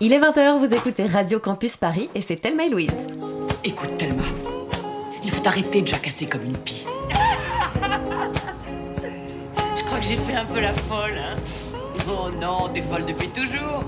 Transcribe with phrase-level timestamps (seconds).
[0.00, 3.08] Il est 20h, vous écoutez Radio Campus Paris et c'est Thelma et Louise.
[3.64, 4.22] Écoute Thelma,
[5.24, 6.84] il faut arrêter de jacasser comme une pie.
[9.76, 11.34] Je crois que j'ai fait un peu la folle, hein
[12.08, 13.80] Oh non, t'es folle depuis toujours.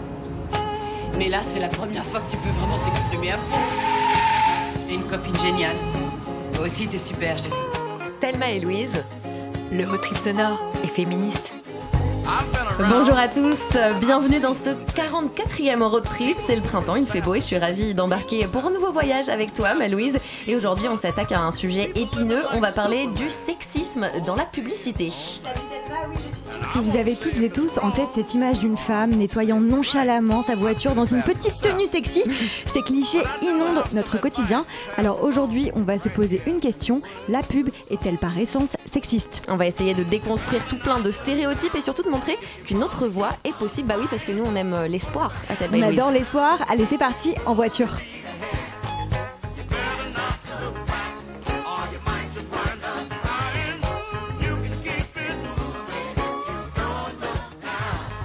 [1.17, 4.91] Mais là, c'est la première fois que tu peux vraiment t'exprimer à fond.
[4.91, 5.77] Et une copine géniale.
[6.55, 7.55] Toi aussi, t'es super, chérie.
[8.21, 9.05] Thelma et Louise,
[9.71, 11.53] le haut trip sonore et féministe.
[12.89, 16.37] Bonjour à tous, bienvenue dans ce 44e road trip.
[16.39, 19.29] C'est le printemps, il fait beau et je suis ravie d'embarquer pour un nouveau voyage
[19.29, 20.19] avec toi, ma Louise.
[20.47, 22.45] Et aujourd'hui, on s'attaque à un sujet épineux.
[22.53, 25.11] On va parler du sexisme dans la publicité.
[26.73, 30.55] Que vous avez toutes et tous en tête cette image d'une femme nettoyant nonchalamment sa
[30.55, 32.23] voiture dans une petite tenue sexy.
[32.67, 34.65] Ces clichés inondent notre quotidien.
[34.97, 39.43] Alors aujourd'hui, on va se poser une question la pub est-elle par essence sexiste?
[39.49, 43.07] On va essayer de déconstruire tout plein de stéréotypes et surtout de montrer qu'une autre
[43.07, 43.89] voie est possible.
[43.89, 45.33] Bah oui, parce que nous, on aime l'espoir.
[45.73, 46.59] On adore l'espoir.
[46.69, 47.91] Allez, c'est parti en voiture.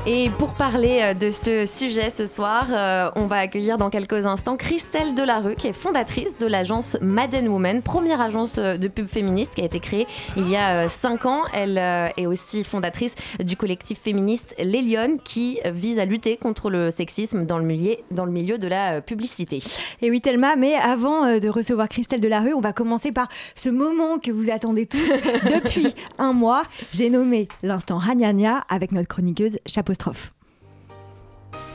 [0.07, 4.27] Et pour parler euh, de ce sujet ce soir, euh, on va accueillir dans quelques
[4.27, 9.07] instants Christelle Delarue, qui est fondatrice de l'agence Madden Woman, première agence euh, de pub
[9.07, 10.05] féministe qui a été créée
[10.37, 11.41] il y a 5 ans.
[11.55, 11.79] Elle
[12.17, 17.45] est aussi fondatrice du collectif féministe Les Lyonnes, qui vise à lutter contre le sexisme
[17.47, 19.57] dans le milieu, dans le milieu de la publicité.
[20.03, 24.19] Et oui, Thelma, mais avant de recevoir Christelle Delarue, on va commencer par ce moment
[24.19, 25.09] que vous attendez tous
[25.43, 26.63] depuis un mois.
[26.91, 29.94] J'ai nommé l'instant Ragnagna avec notre chroniqueuse Chapeau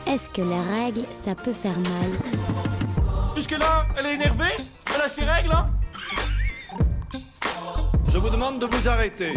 [0.07, 2.11] est-ce que les règles, ça peut faire mal?
[3.37, 4.55] Jusque-là, elle est énervée?
[4.95, 5.71] Elle a ses règles, hein?
[8.09, 9.35] Je vous demande de vous arrêter.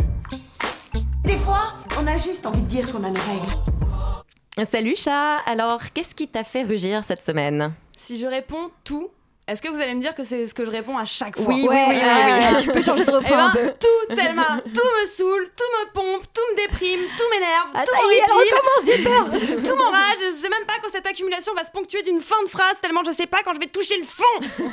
[1.23, 4.65] Des fois, on a juste envie de dire qu'on a nos règles.
[4.65, 7.73] Salut chat, alors qu'est-ce qui t'a fait rugir cette semaine?
[7.97, 9.09] Si je réponds tout,
[9.45, 11.47] est-ce que vous allez me dire que c'est ce que je réponds à chaque fois
[11.47, 15.06] Oui, oui, oui, oui, tu peux changer de refrain eh ben, Tout, tellement, tout me
[15.06, 18.53] saoule, tout me pompe, tout me déprime, tout m'énerve, ah, tout m'horripile,
[18.85, 19.25] j'ai peur.
[19.69, 22.50] Tout m'enrage, je sais même pas quand cette accumulation va se ponctuer d'une fin de
[22.50, 24.23] phrase, tellement je sais pas quand je vais toucher le fond.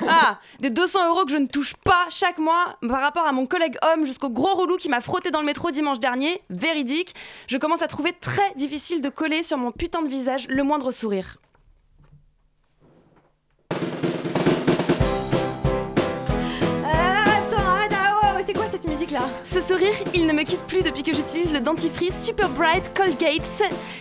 [0.08, 3.46] Ah, des 200 euros que je ne touche pas chaque mois par rapport à mon
[3.46, 7.14] collègue homme jusqu'au gros relou qui m'a frotté dans le métro dimanche dernier, véridique,
[7.46, 10.90] je commence à trouver très difficile de coller sur mon putain de visage le moindre
[10.90, 11.36] sourire.
[19.50, 23.42] Ce sourire, il ne me quitte plus depuis que j'utilise le dentifrice Super Bright Colgate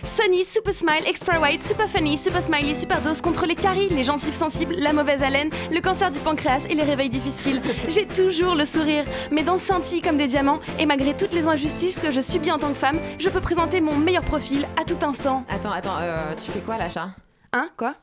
[0.04, 4.04] Sunny Super Smile Extra White Super Funny Super Smiley Super Dose contre les caries, les
[4.04, 7.60] gencives sensibles, la mauvaise haleine, le cancer du pancréas et les réveils difficiles.
[7.88, 11.98] J'ai toujours le sourire, mes dents scintillent comme des diamants et malgré toutes les injustices
[11.98, 15.04] que je subis en tant que femme, je peux présenter mon meilleur profil à tout
[15.04, 15.44] instant.
[15.48, 17.08] Attends, attends, euh, tu fais quoi là, chat
[17.52, 17.70] Hein?
[17.76, 17.96] Quoi?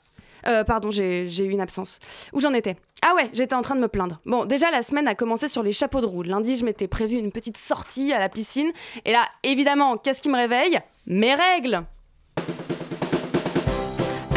[0.45, 1.99] Euh, pardon, j'ai eu une absence.
[2.33, 4.19] Où j'en étais Ah ouais, j'étais en train de me plaindre.
[4.25, 6.23] Bon, déjà, la semaine a commencé sur les chapeaux de roue.
[6.23, 8.71] Lundi, je m'étais prévu une petite sortie à la piscine.
[9.05, 10.79] Et là, évidemment, qu'est-ce qui me réveille?
[11.05, 11.83] Mes règles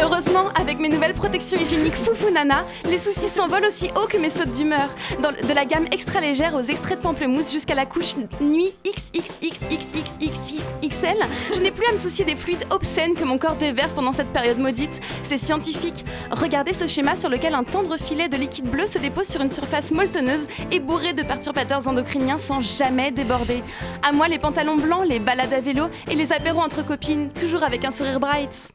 [0.03, 4.31] Heureusement, avec mes nouvelles protections hygiéniques Foufou Nana, les soucis s'envolent aussi haut que mes
[4.31, 4.89] sautes d'humeur.
[5.21, 11.19] De la gamme extra légère aux extraits de pamplemousse jusqu'à la couche nuit XXXXXXXL,
[11.55, 14.33] je n'ai plus à me soucier des fluides obscènes que mon corps déverse pendant cette
[14.33, 15.01] période maudite.
[15.23, 16.07] C'est scientifique.
[16.31, 19.51] Regardez ce schéma sur lequel un tendre filet de liquide bleu se dépose sur une
[19.51, 23.63] surface molletonneuse et bourrée de perturbateurs endocriniens sans jamais déborder.
[24.03, 27.65] À moi les pantalons blancs, les balades à vélo et les apéros entre copines, toujours
[27.65, 28.73] avec un sourire bright.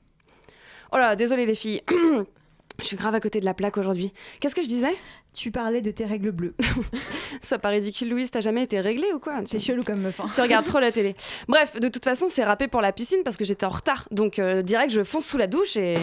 [0.96, 1.82] Oh là, désolé les filles.
[2.80, 4.14] Je suis grave à côté de la plaque aujourd'hui.
[4.40, 4.96] Qu'est-ce que je disais?
[5.34, 6.56] Tu parlais de tes règles bleues.
[7.42, 9.42] Sois pas ridicule, Louise, t'as jamais été réglée ou quoi?
[9.42, 10.22] T'es chelou comme meuf.
[10.22, 10.30] Hein.
[10.34, 11.16] Tu regardes trop la télé.
[11.50, 14.08] Bref, de toute façon, c'est râpé pour la piscine parce que j'étais en retard.
[14.12, 15.98] Donc, euh, direct, je fonce sous la douche et.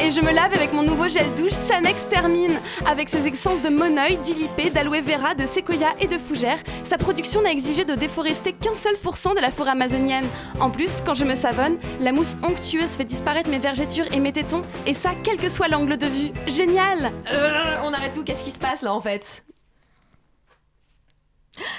[0.00, 2.56] Et je me lave avec mon nouveau gel douche Sanex Termine.
[2.86, 7.42] Avec ses essences de monoeil, d'ilipé, d'aloe vera, de séquoia et de fougère, sa production
[7.42, 10.26] n'a exigé de déforester qu'un seul pour cent de la forêt amazonienne.
[10.60, 14.32] En plus, quand je me savonne, la mousse onctueuse fait disparaître mes vergetures et mes
[14.32, 16.30] tétons, et ça, quel que soit l'angle de vue.
[16.46, 19.44] Génial euh, On arrête tout, qu'est-ce qui se passe là en fait?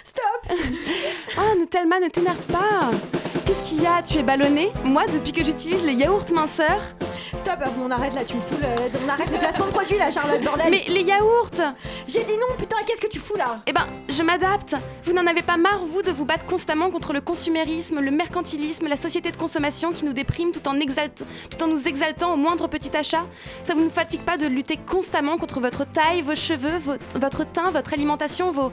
[0.03, 0.57] Stop.
[1.37, 2.91] Oh, Thelma, ne t'énerve pas.
[3.45, 4.01] Qu'est-ce qu'il y a?
[4.03, 4.71] Tu es ballonné?
[4.83, 6.81] Moi, depuis que j'utilise les yaourts minceurs.
[7.35, 8.55] Stop, on arrête là, tu me fous,
[9.05, 10.67] on arrête le placement de produit là, Charlotte, bordel.
[10.71, 11.75] Mais les yaourts!
[12.07, 13.59] J'ai dit non, putain, qu'est-ce que tu fous là?
[13.67, 14.75] Eh ben, je m'adapte.
[15.03, 18.87] Vous n'en avez pas marre, vous, de vous battre constamment contre le consumérisme, le mercantilisme,
[18.87, 22.67] la société de consommation qui nous déprime tout en, tout en nous exaltant au moindre
[22.67, 23.25] petit achat?
[23.63, 26.79] Ça vous ne fatigue pas de lutter constamment contre votre taille, vos cheveux,
[27.15, 28.71] votre teint, votre alimentation, vos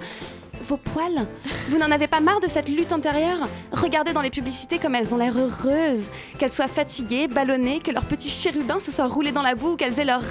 [0.62, 1.26] vos poils
[1.68, 3.48] Vous n'en avez pas marre de cette lutte intérieure?
[3.72, 8.04] Regardez dans les publicités comme elles ont l'air heureuses, qu'elles soient fatiguées, ballonnées, que leurs
[8.04, 10.22] petits chérubins se soient roulés dans la boue, qu'elles aient leur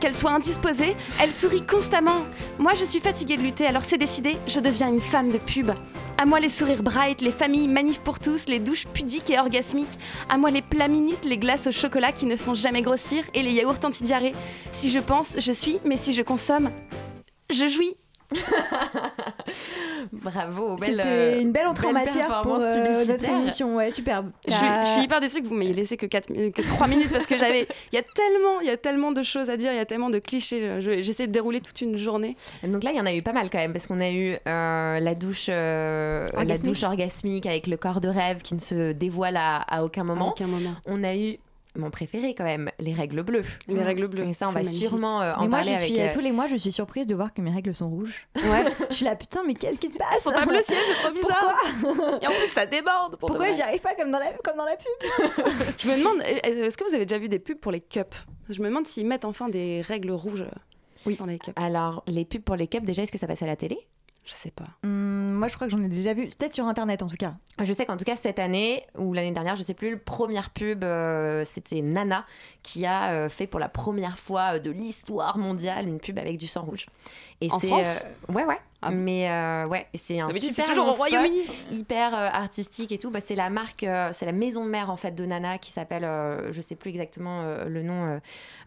[0.00, 2.24] qu'elles soient indisposées, elles sourient constamment.
[2.58, 5.70] Moi, je suis fatiguée de lutter, alors c'est décidé, je deviens une femme de pub.
[6.18, 9.98] À moi les sourires bright, les familles manifs pour tous, les douches pudiques et orgasmiques.
[10.28, 13.42] À moi les plats minutes, les glaces au chocolat qui ne font jamais grossir et
[13.42, 14.32] les yaourts anti-diarrhée.
[14.72, 16.70] Si je pense, je suis, mais si je consomme,
[17.50, 17.96] je jouis.
[20.12, 23.76] Bravo, belle, C'était une belle entrée en matière pour euh, notre émission.
[23.76, 24.30] Ouais, superbe.
[24.46, 26.86] Je suis, T'as- je suis hyper déçue que vous m'ayez laissé que, 4, que 3
[26.86, 27.66] minutes parce que j'avais.
[27.92, 29.84] Il y a tellement, il y a tellement de choses à dire, il y a
[29.86, 30.80] tellement de clichés.
[30.80, 32.36] Je- J'essaie de dérouler toute une journée.
[32.62, 34.36] Donc là, il y en a eu pas mal quand même, parce qu'on a eu
[34.46, 36.72] euh, la, douche, euh, la Orgasmique.
[36.72, 40.04] douche orgasmique avec le corps de rêve qui ne se dévoile à, à aucun À
[40.04, 40.30] moment.
[40.30, 40.74] aucun moment.
[40.86, 41.36] On a eu
[41.74, 43.42] mon préféré quand même, les règles bleues.
[43.68, 44.26] Les règles bleues.
[44.26, 44.78] Et ça, on va magnifique.
[44.88, 46.10] sûrement euh, en Mais moi, parler je suis, avec.
[46.12, 48.26] euh, tous les mois, je suis surprise de voir que mes règles sont rouges.
[48.36, 48.64] Ouais.
[48.90, 50.08] je suis là, putain, mais qu'est-ce qui se passe?
[50.14, 51.54] Elles sont pas bleues ciel, c'est trop bizarre.
[51.80, 52.18] Pourquoi?
[52.22, 53.16] Et en plus, ça déborde.
[53.18, 55.34] pour de Pourquoi j'y arrive pas comme dans la, comme dans la pub?
[55.78, 58.16] Je me demande, est-ce que vous avez déjà vu des pubs pour les cups?
[58.48, 60.44] Je me demande s'ils mettent enfin des règles rouges
[61.06, 61.16] Oui.
[61.16, 61.52] dans les cups.
[61.56, 63.78] Alors, les pubs pour les cups, déjà, est-ce que ça passe à la télé?
[64.24, 64.68] Je sais pas.
[64.84, 67.34] Hum, Moi, je crois que j'en ai déjà vu, peut-être sur internet en tout cas.
[67.60, 70.50] Je sais qu'en tout cas, cette année, ou l'année dernière, je sais plus, le première
[70.50, 72.24] pub, euh, c'était Nana
[72.62, 76.38] qui a euh, fait pour la première fois euh, de l'histoire mondiale une pub avec
[76.38, 76.86] du sang rouge.
[77.40, 77.88] Et En c'est, France
[78.28, 78.58] euh, Ouais, ouais.
[78.80, 78.90] Ah.
[78.92, 81.42] Mais euh, ouais, c'est un super c'est toujours au Royaume-Uni.
[81.72, 83.10] hyper euh, artistique et tout.
[83.10, 86.04] Bah, c'est la marque, euh, c'est la maison mère en fait de Nana qui s'appelle,
[86.04, 88.18] euh, je sais plus exactement euh, le nom euh,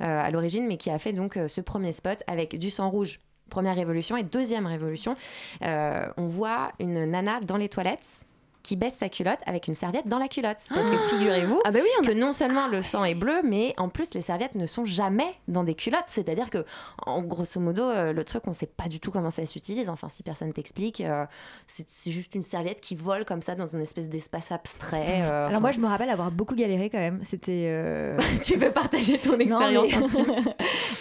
[0.01, 2.89] euh, à l'origine, mais qui a fait donc euh, ce premier spot avec du sang
[2.89, 3.19] rouge.
[3.49, 5.15] Première révolution et deuxième révolution,
[5.61, 8.25] euh, on voit une nana dans les toilettes
[8.65, 10.57] qui baisse sa culotte avec une serviette dans la culotte.
[10.73, 13.75] Parce que figurez-vous Ah bah oui, on que non seulement le sang est bleu, mais
[13.77, 16.07] en plus les serviettes ne sont jamais dans des culottes.
[16.07, 16.65] C'est-à-dire que,
[17.05, 19.87] en grosso modo, euh, le truc, on sait pas du tout comment ça s'utilise.
[19.87, 21.25] Enfin, si personne t'explique, euh,
[21.67, 25.21] c'est juste une serviette qui vole comme ça dans une espèce d'espace abstrait.
[25.25, 27.19] euh, Alors moi, je me rappelle avoir beaucoup galéré quand même.
[27.21, 27.67] C'était.
[27.69, 29.87] euh, tu veux partager ton expérience
[30.27, 30.55] mais-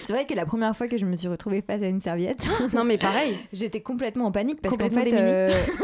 [0.04, 2.46] C'est vrai que la première fois que je me suis retrouvée face à une serviette,
[2.74, 3.38] Non mais pareil.
[3.54, 5.10] j'étais complètement en panique parce qu'en fait,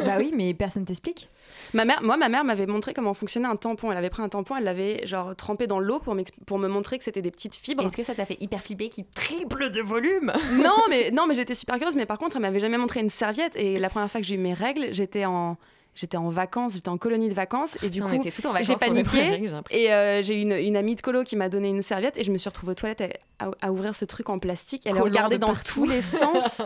[0.05, 1.31] bah oui, mais personne t'explique.
[1.75, 3.91] Ma mère, moi, ma mère m'avait montré comment fonctionnait un tampon.
[3.93, 6.99] Elle avait pris un tampon, elle l'avait genre trempé dans l'eau pour, pour me montrer
[6.99, 7.85] que c'était des petites fibres.
[7.85, 10.33] Est-ce que ça t'a fait hyper flipper qui triple de volume?
[10.53, 11.97] Non, mais non, mais j'étais super curieuse.
[11.97, 13.57] Mais par contre, elle m'avait jamais montré une serviette.
[13.57, 15.57] Et la première fois que j'ai eu mes règles, j'étais en,
[15.95, 17.77] j'étais en vacances, j'étais en colonie de vacances.
[17.83, 19.21] Et du On coup, était tout en vacances, j'ai paniqué.
[19.31, 19.63] règles.
[19.71, 22.25] Et euh, j'ai eu une, une amie de colo qui m'a donné une serviette et
[22.25, 23.01] je me suis retrouvée aux toilettes
[23.39, 24.83] à, à- à ouvrir ce truc en plastique.
[24.87, 25.81] Elle a regardé dans partout.
[25.81, 26.63] tous les sens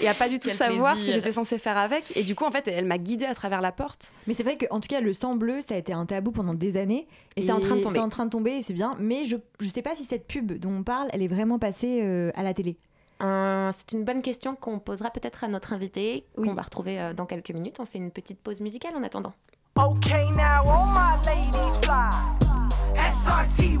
[0.00, 2.16] et à pas du tout Quel savoir ce que j'étais censée faire avec.
[2.16, 4.12] Et du coup, en fait, elle m'a guidée à travers la porte.
[4.26, 6.54] Mais c'est vrai qu'en tout cas, le sang bleu, ça a été un tabou pendant
[6.54, 7.06] des années.
[7.36, 7.94] Et c'est en train de tomber.
[7.96, 8.92] C'est en train de tomber et c'est bien.
[8.98, 12.00] Mais je, je sais pas si cette pub dont on parle, elle est vraiment passée
[12.02, 12.76] euh, à la télé.
[13.20, 16.48] C'est une bonne question qu'on posera peut-être à notre invité, Oui.
[16.48, 17.80] qu'on va retrouver euh, dans quelques minutes.
[17.80, 19.32] On fait une petite pause musicale en attendant.
[19.78, 22.12] Okay, now all my ladies fly.
[22.94, 23.78] SRTY,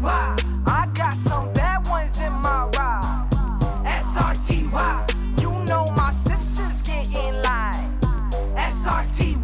[0.66, 3.26] I got some bad ones in my ride.
[3.84, 7.98] SRTY, you know my sisters get in line.
[8.56, 9.36] SRTY,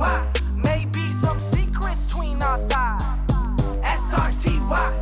[0.56, 3.02] maybe some secrets between our thighs.
[3.82, 5.01] SRTY.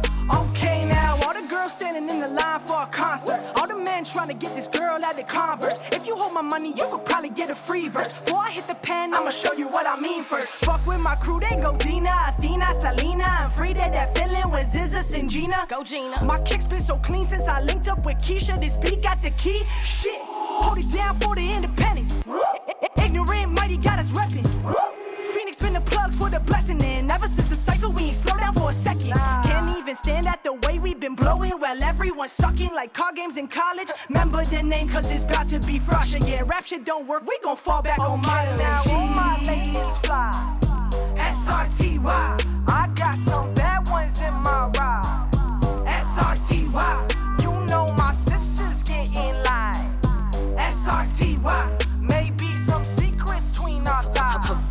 [1.71, 3.41] Standing in the line for a concert.
[3.57, 5.89] All the men trying to get this girl at the Converse.
[5.93, 8.25] If you hold my money, you could probably get a free verse.
[8.25, 10.49] Before I hit the pen, I'ma show you what I mean first.
[10.65, 13.91] Fuck with my crew, they go Zena, Athena, Selena, and Frida.
[13.93, 15.67] That feeling with Zizza and Gina.
[15.69, 16.23] Go Gina.
[16.25, 18.61] My kicks been so clean since I linked up with Keisha.
[18.61, 19.63] This beat got the key.
[19.85, 22.29] Shit, hold it down for the independence.
[23.03, 24.45] Ignorant, mighty got us reppin'.
[25.51, 28.39] Phoenix been the plugs for the blessing, and ever since the cypher, we ain't slow
[28.39, 29.15] down for a second.
[29.45, 33.37] Can't even stand at the way we been blowing, while everyone's sucking like car games
[33.37, 33.89] in college.
[34.09, 36.45] Remember the name, cause it's about to be fresh again.
[36.45, 38.81] Rap shit don't work, we gon' fall back on my now.
[38.93, 40.57] All my ladies fly.
[41.17, 45.31] SRTY, I got some bad ones in my ride.
[45.87, 49.99] SRTY, you know my sisters getting in line.
[50.57, 54.70] SRTY, maybe some secrets between our thighs.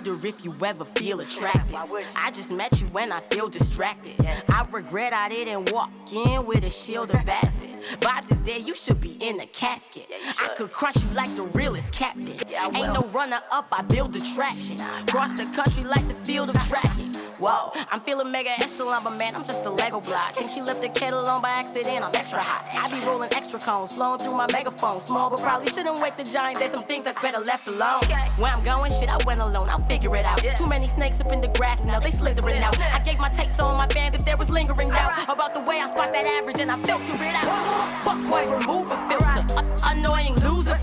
[0.00, 1.76] Wonder if you ever feel attracted.
[2.16, 4.14] I just met you when I feel distracted.
[4.48, 7.68] I regret I didn't walk in with a shield of acid.
[8.00, 10.06] Vibes is there, you should be in a casket.
[10.38, 12.38] I could crush you like the realest captain.
[12.74, 14.78] Ain't no runner up, I build attraction.
[15.06, 17.19] Cross the country like the field of tracking.
[17.40, 20.34] Whoa, I'm feeling mega echelon, but man, I'm just a Lego block.
[20.34, 22.66] Think she left the kettle on by accident, I'm extra hot.
[22.70, 25.00] I be rolling extra cones, flowing through my megaphone.
[25.00, 26.58] Small, but probably shouldn't wake the giant.
[26.58, 28.02] There's some things that's better left alone.
[28.36, 30.44] Where I'm going, shit, I went alone, I'll figure it out.
[30.54, 32.78] Too many snakes up in the grass, now they slithering out.
[32.78, 35.60] I gave my tape to all my fans if there was lingering doubt about the
[35.60, 38.04] way I spot that average and I filter it out.
[38.04, 39.46] Fuck boy, remove a filter.
[39.56, 40.78] A- annoying loser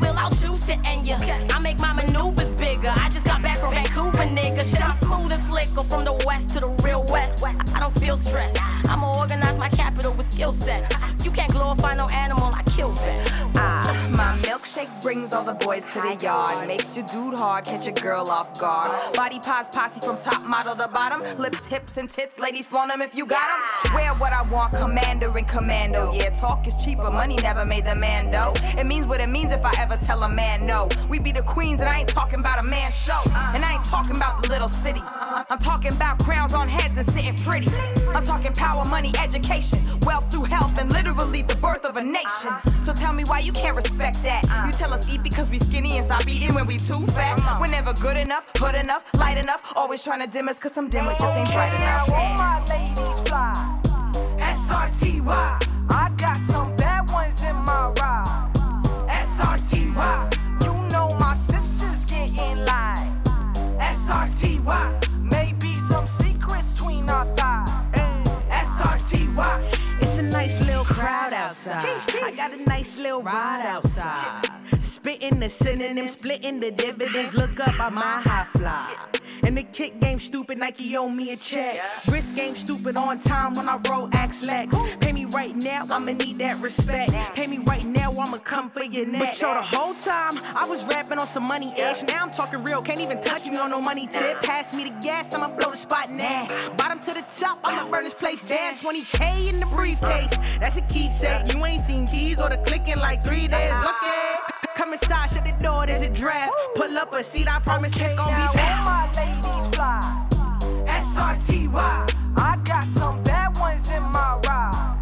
[0.00, 1.16] will, I'll choose to end ya.
[1.54, 2.92] I make my maneuvers bigger.
[2.94, 4.62] I just got back from Vancouver, nigga.
[4.68, 7.42] Shit, I'm smooth and slicker from the west to the real west.
[7.42, 8.58] I don't feel stressed.
[8.88, 10.94] I'ma organize my capital with skill sets.
[11.24, 13.26] You can't glorify no animal, I kill them.
[13.56, 13.87] Ah
[14.18, 16.66] my milkshake brings all the boys to the yard.
[16.66, 18.90] Makes your dude hard, catch a girl off guard.
[19.14, 21.20] Body pos posse from top model to bottom.
[21.38, 23.94] Lips, hips, and tits, ladies flaunt them if you got them.
[23.94, 26.12] Wear what I want, commander and commando.
[26.12, 28.52] Yeah, talk is cheaper, money never made the man though.
[28.76, 30.88] It means what it means if I ever tell a man no.
[31.08, 33.22] We be the queens, and I ain't talking about a man show.
[33.54, 35.02] And I ain't talking about the little city.
[35.48, 37.70] I'm talking about crowns on heads and sitting pretty.
[38.08, 42.52] I'm talking power, money, education, wealth through health, and literally the birth of a nation.
[42.82, 44.42] So tell me why you can't respect that.
[44.66, 47.38] You tell us eat because we skinny and stop eating when we too fat.
[47.60, 49.72] We're never good enough, good enough, light enough.
[49.76, 52.10] Always trying to dim us cause some dimmer just ain't bright enough.
[52.10, 53.80] All my ladies fly.
[54.38, 55.68] SRTY.
[55.90, 58.50] I got some bad ones in my ride.
[59.08, 60.64] SRTY.
[60.64, 63.12] You know my sisters getting light.
[63.78, 65.22] SRTY.
[65.22, 67.24] Maybe some secrets between our
[71.70, 72.22] outside.
[72.22, 74.42] I got a nice little ride outside.
[74.80, 77.34] Spitting the synonym, splitting the dividends.
[77.34, 79.08] Look up, I'm my high fly.
[79.44, 81.80] And the kick game stupid, Nike owe me a check.
[82.10, 84.74] Wrist game stupid on time when I roll Axe Lex.
[84.96, 87.12] Pay me right now, I'ma need that respect.
[87.34, 89.20] Pay me right now, I'ma come for your neck.
[89.20, 92.02] But yo, the whole time I was rapping on some money ish.
[92.02, 94.42] Now I'm talking real, can't even touch me on no money tip.
[94.42, 96.48] Pass me the gas, I'ma blow the spot now.
[96.76, 98.74] Bottom to the top, I'ma burn this place down.
[98.74, 101.52] 20k in the briefcase, that's a keepsake.
[101.52, 103.70] You ain't seen keys or the clicking like three days.
[103.72, 103.92] Uh-uh.
[104.02, 104.74] Okay.
[104.74, 106.54] Come inside, shut the door, there's a draft.
[106.74, 109.16] Pull up a seat, I promise it's gonna Now be fast.
[109.16, 110.26] my ladies fly.
[110.86, 112.14] SRTY.
[112.36, 114.98] I got some bad ones in my ride.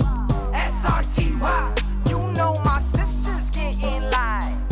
[0.55, 2.09] SRTY.
[2.09, 4.65] You know my sisters get in line.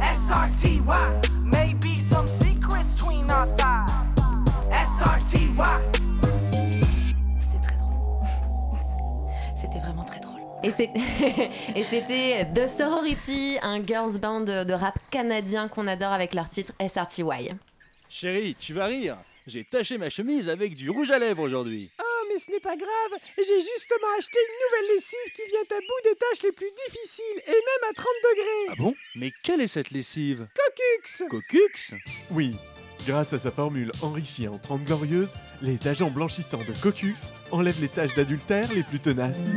[0.00, 1.44] SRTY.
[1.44, 3.90] Maybe some secrets between our thighs.
[4.70, 6.01] SRTY.
[11.74, 16.48] Et c'était The Sorority, un girls band de, de rap canadien qu'on adore avec leur
[16.48, 17.50] titre SRTY.
[18.08, 19.18] Chérie, tu vas rire.
[19.48, 21.90] J'ai taché ma chemise avec du rouge à lèvres aujourd'hui.
[22.00, 25.80] Oh, mais ce n'est pas grave, j'ai justement acheté une nouvelle lessive qui vient à
[25.80, 28.66] bout des tâches les plus difficiles, et même à 30 degrés.
[28.68, 28.94] Ah bon?
[29.16, 30.46] Mais quelle est cette lessive?
[30.54, 31.96] Cocux Cocux?
[32.30, 32.54] Oui,
[33.06, 37.14] grâce à sa formule enrichie en 30 glorieuses, les agents blanchissants de Cocux
[37.50, 39.48] enlèvent les taches d'adultère les plus tenaces.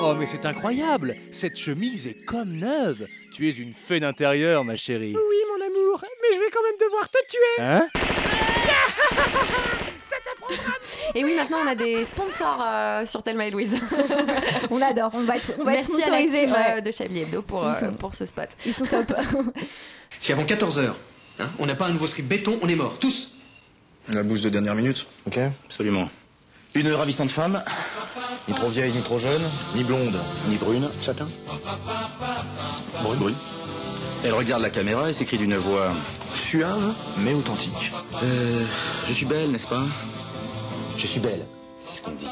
[0.00, 4.76] Oh mais c'est incroyable Cette chemise est comme neuve Tu es une fée d'intérieur, ma
[4.76, 5.14] chérie.
[5.14, 7.62] Oui, mon amour, mais je vais quand même devoir te tuer.
[7.62, 7.88] Hein?
[10.08, 13.76] C'est Et oui, maintenant on a des sponsors euh, sur Thelma et Louise.
[14.70, 16.82] on adore, on va être, on va être Merci à la sponsorisé, team ouais.
[16.82, 18.48] de Chablis Hebdo pour, euh, sont- pour ce spot.
[18.66, 19.12] Ils sont top.
[20.20, 20.92] Si avant 14h,
[21.40, 23.34] hein, on n'a pas un nouveau script béton, on est mort, tous.
[24.08, 26.10] La bouse de dernière minute, ok Absolument.
[26.74, 27.62] Une ravissante femme,
[28.48, 29.42] ni trop vieille, ni trop jeune,
[29.76, 30.88] ni blonde, ni brune.
[31.02, 31.26] Châtain
[33.02, 33.18] Brune.
[33.18, 33.34] Brune.
[34.24, 35.92] Elle regarde la caméra et s'écrit d'une voix
[36.34, 37.92] suave, mais authentique.
[38.22, 38.64] Euh,
[39.06, 39.84] je suis belle, n'est-ce pas?
[40.96, 41.44] Je suis belle,
[41.78, 42.26] c'est ce qu'on dit.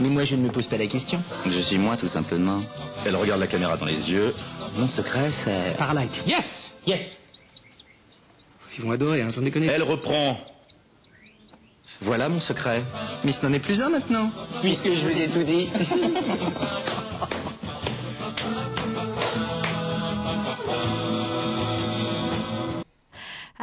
[0.00, 1.22] Mais moi, je ne me pose pas la question.
[1.46, 2.58] Je suis moi, tout simplement.
[3.06, 4.34] Elle regarde la caméra dans les yeux.
[4.76, 5.68] Mon secret, c'est...
[5.68, 6.22] Starlight.
[6.26, 7.18] Yes Yes
[8.76, 9.66] Ils vont adorer, hein, sans déconner.
[9.66, 10.38] Elle reprend.
[12.02, 12.82] Voilà mon secret.
[13.24, 14.30] Mais ce n'en est plus un maintenant.
[14.60, 15.68] Puisque je vous ai tout dit.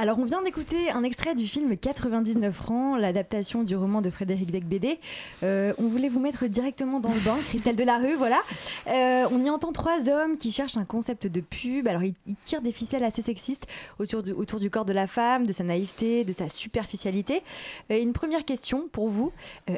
[0.04, 4.52] Alors, on vient d'écouter un extrait du film 99 francs, l'adaptation du roman de Frédéric
[4.52, 5.00] Becbédé.
[5.44, 8.42] Euh, on voulait vous mettre directement dans le bain, Christelle Delarue, voilà.
[8.88, 11.88] Euh, on y entend trois hommes qui cherchent un concept de pub.
[11.88, 13.66] Alors, ils, tirent des ficelles assez sexistes
[13.98, 17.42] autour du, corps de la femme, de sa naïveté, de sa superficialité.
[17.90, 19.32] Euh, une première question pour vous.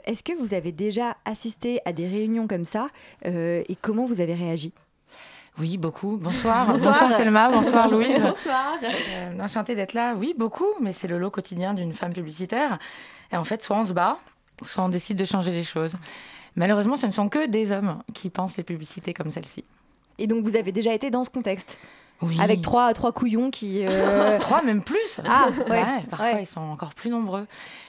[0.08, 2.88] Est-ce que vous avez déjà assisté à des réunions comme ça
[3.24, 4.74] et comment vous avez réagi?
[5.58, 6.18] Oui, beaucoup.
[6.18, 6.68] Bonsoir.
[6.68, 6.94] Bonsoir.
[6.94, 7.50] Bonsoir, Thelma.
[7.50, 8.20] Bonsoir Louise.
[8.22, 8.78] Bonsoir.
[8.84, 10.14] Euh, enchantée d'être là.
[10.16, 12.78] Oui, beaucoup, mais c'est le lot quotidien d'une femme publicitaire.
[13.32, 14.18] Et en fait, soit on se bat,
[14.64, 15.96] soit on décide de changer les choses.
[16.56, 19.64] Malheureusement, ce ne sont que des hommes qui pensent les publicités comme celle-ci.
[20.18, 21.78] Et donc, vous avez déjà été dans ce contexte?
[22.22, 22.40] Oui.
[22.40, 23.86] Avec trois, trois couillons qui.
[23.86, 25.20] euh, Trois, même plus.
[25.26, 26.44] Ah, ouais, Ouais, parfois, ouais.
[26.44, 27.46] ils sont encore plus nombreux.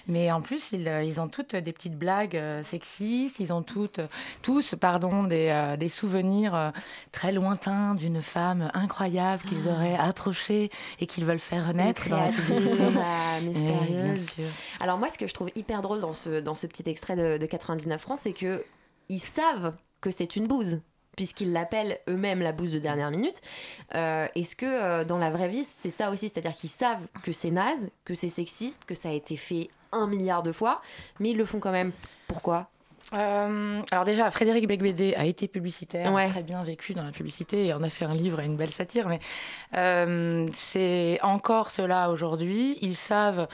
[0.08, 3.38] Mais en plus, ils, euh, ils ont toutes des petites blagues euh, sexistes.
[3.38, 4.00] Ils ont toutes,
[4.42, 6.70] tous pardon, des, euh, des souvenirs euh,
[7.12, 12.26] très lointains d'une femme incroyable qu'ils auraient approchée et qu'ils veulent faire renaître dans la
[12.28, 12.60] publicité.
[12.76, 13.02] créature
[13.40, 14.34] Oui, mystérieuse.
[14.36, 14.54] bien sûr.
[14.80, 17.38] Alors moi, ce que je trouve hyper drôle dans ce, dans ce petit extrait de,
[17.38, 18.64] de 99 francs, c'est que
[19.08, 20.80] ils savent que c'est une bouse
[21.16, 23.40] puisqu'ils l'appellent eux-mêmes la bouse de dernière minute.
[23.94, 26.28] Euh, Est-ce que euh, dans la vraie vie, c'est ça aussi?
[26.28, 30.06] C'est-à-dire qu'ils savent que c'est naze, que c'est sexiste, que ça a été fait un
[30.06, 30.82] milliard de fois,
[31.18, 31.92] mais ils le font quand même.
[32.28, 32.68] Pourquoi?
[33.12, 37.74] Euh, alors déjà, Frédéric Becbédé a été publicitaire, très bien vécu dans la publicité et
[37.74, 39.20] on a fait un livre et une belle satire, mais
[39.76, 42.78] euh, c'est encore cela aujourd'hui.
[42.82, 43.46] Ils savent...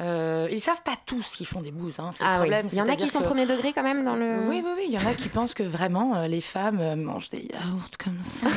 [0.00, 2.00] Euh, ils savent pas tous qu'ils font des bouses.
[2.00, 2.50] Hein, ah, oui.
[2.72, 4.40] Il y en a qui sont premier degré quand même dans le.
[4.48, 4.84] Oui, oui, oui.
[4.88, 8.20] Il y en a qui pensent que vraiment euh, les femmes mangent des yaourts comme
[8.20, 8.48] ça.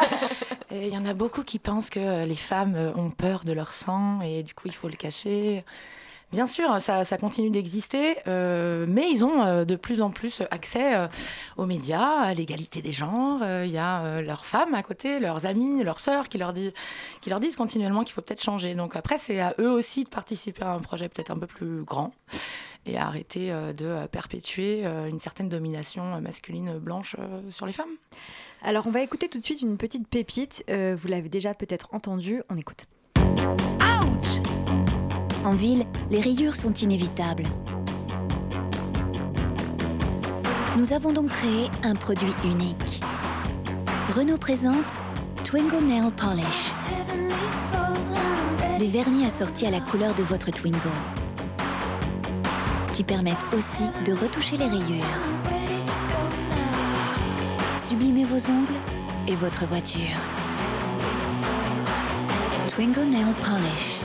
[0.70, 3.74] et il y en a beaucoup qui pensent que les femmes ont peur de leur
[3.74, 5.66] sang et du coup il faut le cacher.
[6.32, 10.94] Bien sûr, ça, continue d'exister, euh, mais ils ont euh, de plus en plus accès
[10.94, 11.08] euh,
[11.56, 13.40] aux médias, à l'égalité des genres.
[13.64, 16.72] Il y a leurs femmes à côté, leurs amis, leurs sœurs qui leur, disent,
[17.20, 18.74] qui leur disent continuellement qu'il faut peut-être changer.
[18.74, 21.82] Donc après, c'est à eux aussi de participer à un projet peut-être un peu plus
[21.82, 22.12] grand
[22.86, 27.16] et à arrêter de perpétuer une certaine domination masculine blanche
[27.50, 27.90] sur les femmes.
[28.62, 30.64] Alors on va écouter tout de suite une petite pépite.
[30.68, 32.42] vous l'avez déjà peut-être entendu.
[32.48, 32.86] On écoute.
[35.44, 37.44] En ville, les rayures sont inévitables.
[40.76, 43.00] Nous avons donc créé un produit unique.
[44.14, 45.00] Renault présente
[45.42, 46.72] Twingo Nail Polish.
[48.78, 50.78] Des vernis assortis à la couleur de votre Twingo.
[52.92, 55.04] Qui permettent aussi de retoucher les rayures.
[57.78, 58.80] Sublimez vos ongles
[59.26, 60.18] et votre voiture.
[62.68, 64.00] Twingo Nail Polish.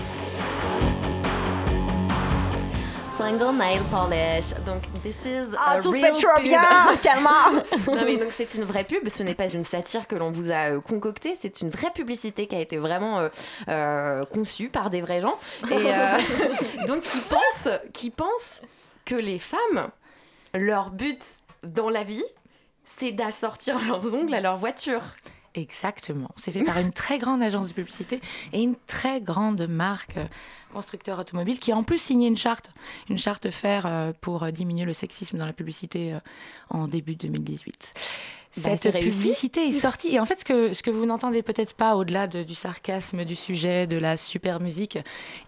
[3.34, 4.53] Nail Polish.
[4.65, 6.13] Donc, this is ah, a real
[6.44, 6.62] bien,
[7.01, 9.08] tellement Non, mais donc, c'est une vraie pub.
[9.10, 11.36] Ce n'est pas une satire que l'on vous a euh, concoctée.
[11.39, 13.29] C'est une vraie publicité qui a été vraiment euh,
[13.67, 15.39] euh, conçue par des vrais gens.
[15.72, 15.75] Et
[16.88, 18.62] donc, qui pensent, qui pensent
[19.05, 19.89] que les femmes,
[20.53, 21.20] leur but
[21.63, 22.25] dans la vie,
[22.84, 25.01] c'est d'assortir leurs ongles à leur voiture.
[25.55, 26.29] Exactement.
[26.35, 28.19] C'est fait par une très grande agence de publicité
[28.51, 30.25] et une très grande marque euh,
[30.74, 32.71] constructeur automobile qui a en plus signé une charte,
[33.09, 36.17] une charte faire euh, pour euh, diminuer le sexisme dans la publicité
[36.69, 37.93] en début 2018.
[38.57, 40.15] Bah, cette publicité est sortie.
[40.15, 43.35] Et en fait, ce que, ce que vous n'entendez peut-être pas au-delà du sarcasme du
[43.35, 44.98] sujet, de la super musique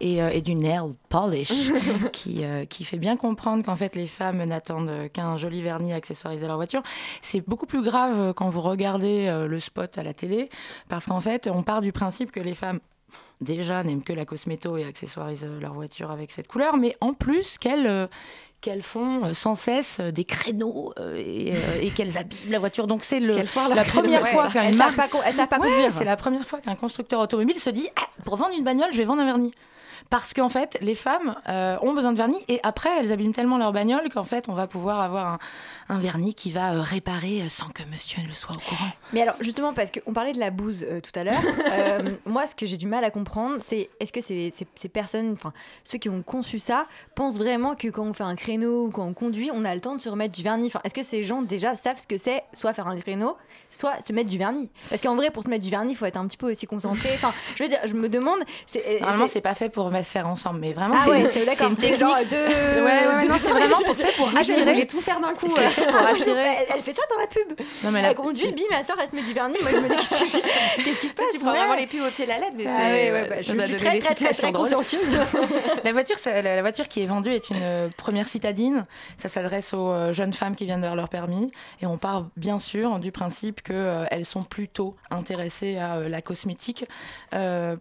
[0.01, 1.71] et, et du nail polish,
[2.11, 6.47] qui, qui fait bien comprendre qu'en fait, les femmes n'attendent qu'un joli vernis accessoirisé à
[6.47, 6.83] leur voiture,
[7.21, 10.49] c'est beaucoup plus grave quand vous regardez le spot à la télé,
[10.89, 12.79] parce qu'en fait, on part du principe que les femmes
[13.41, 17.57] déjà n'aiment que la cosméto et accessoirisent leur voiture avec cette couleur, mais en plus
[17.57, 18.09] qu'elles
[18.61, 21.53] qu'elles font sans cesse des créneaux et,
[21.95, 22.87] qu'elles abîment la voiture.
[22.87, 24.99] Donc c'est la première fois qu'une marque,
[25.91, 28.97] c'est la première fois qu'un constructeur automobile se dit ah, pour vendre une bagnole, je
[28.97, 29.53] vais vendre un vernis
[30.09, 33.57] parce qu'en fait, les femmes euh, ont besoin de vernis et après, elles abîment tellement
[33.57, 35.39] leur bagnole qu'en fait, on va pouvoir avoir
[35.89, 38.91] un, vernis qui va euh, réparer euh, sans que monsieur ne le soit au courant.
[39.13, 41.41] Mais alors, justement, parce qu'on parlait de la bouse tout à l'heure,
[42.25, 45.53] moi, ce que j'ai du mal à comprendre, c'est est-ce que ces, ces, personnes, enfin,
[45.83, 49.05] ceux qui ont conçu ça, pensent vraiment que quand on fait un créneau ou quand
[49.05, 50.71] on conduit, on a le temps de se remettre du vernis?
[50.83, 53.37] Est-ce que ces gens déjà savent ce que c'est, soit faire un créneau,
[53.69, 54.69] soit se mettre du vernis?
[54.89, 56.65] Parce qu'en vrai, pour se mettre du vernis, il faut être un petit peu aussi
[56.67, 57.09] concentré.
[57.13, 58.39] Enfin, je veux dire, je me demande.
[59.01, 60.59] Normalement, c'est pas fait pour faire ensemble.
[60.59, 61.71] Mais vraiment, ah c'est d'accord.
[61.79, 62.35] C'est genre deux.
[62.35, 64.87] Ouais, ouais, c'est vraiment pour, fait pour attirer.
[64.87, 65.47] tout faire d'un coup.
[65.47, 65.57] pour
[66.07, 66.67] attirer.
[66.73, 67.59] Elle, fait ça dans la pub.
[67.83, 69.57] Non, mais elle conduit, bim, ma soeur, elle se met du vernis.
[69.61, 72.25] Moi, je me dis, qu'est-ce qui se passe Tu prends vraiment les pubs au pied
[72.25, 72.53] de la lettre.
[72.55, 75.01] Mais ah ouais, bah, je suis très, très, très, très consciencieuse.
[75.83, 78.85] La voiture, la voiture qui est vendue est une euh, première citadine.
[79.17, 81.51] Ça s'adresse aux euh, jeunes femmes qui viennent d'avoir leur permis.
[81.81, 86.85] Et on part bien sûr du principe qu'elles euh, sont plutôt intéressées à la cosmétique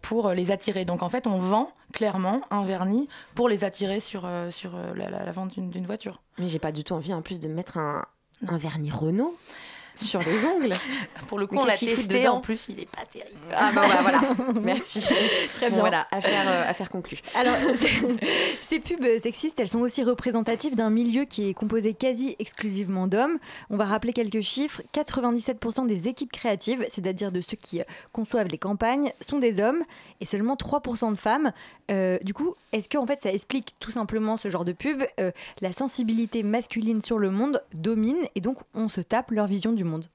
[0.03, 0.85] pour les attirer.
[0.85, 4.95] Donc en fait, on vend clairement un vernis pour les attirer sur, euh, sur euh,
[4.95, 6.23] la, vente d'une voiture.
[6.39, 8.05] Mais j'ai pas du tout envie en plus de mettre un,
[8.47, 9.35] un vernis Renault
[9.97, 10.75] sur les ongles.
[11.29, 12.29] Pour le coup, on l'a testé.
[12.29, 13.37] En plus, il est pas terrible.
[13.53, 14.21] Ah bah, voilà.
[14.63, 15.01] Merci.
[15.57, 15.81] Très bien.
[15.81, 17.19] Voilà, affaire, euh, affaire conclue.
[17.35, 17.55] Alors,
[18.61, 23.39] ces pubs sexistes, elles sont aussi représentatives d'un milieu qui est composé quasi exclusivement d'hommes.
[23.71, 24.83] On va rappeler quelques chiffres.
[24.95, 27.81] 97% des équipes créatives, c'est-à-dire de ceux qui
[28.13, 29.83] conçoivent les campagnes, sont des hommes
[30.21, 31.53] et seulement 3% de femmes.
[31.91, 35.03] Euh, du coup, est-ce que en fait ça explique tout simplement ce genre de pub?
[35.21, 35.31] Euh,
[35.61, 39.85] La sensibilité masculine sur le monde domine et donc on se tape leur vision du
[39.87, 40.11] monde.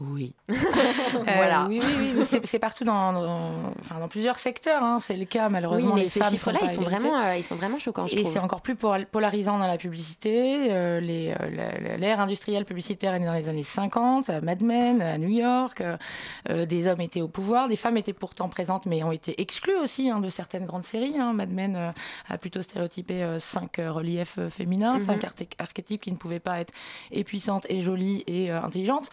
[0.00, 0.34] Oui.
[0.48, 1.66] voilà.
[1.68, 2.40] Oui, oui, oui.
[2.44, 4.82] C'est partout dans, enfin, dans, plusieurs secteurs.
[4.82, 4.98] Hein.
[5.00, 5.90] C'est le cas, malheureusement.
[5.90, 8.06] Oui, mais les ces chiffres-là, ils, sont vraiment, euh, ils sont vraiment choquants.
[8.06, 10.72] Je et c'est encore plus polarisant dans la publicité.
[10.72, 15.28] Euh, euh, l'ère industrielle publicitaire est dans les années 50, à Mad Men, à New
[15.28, 15.80] York.
[16.50, 20.10] des hommes étaient au pouvoir, des femmes étaient pourtant présentes, mais ont été exclues aussi
[20.10, 21.18] hein, de certaines grandes séries.
[21.20, 21.34] Hein.
[21.34, 21.94] Mad Men
[22.28, 25.46] a plutôt stéréotypé cinq reliefs féminins, cinq mhm.
[25.58, 26.72] archétypes qui ne pouvaient pas être
[27.12, 29.08] et puissantes, et jolies, et intelligentes.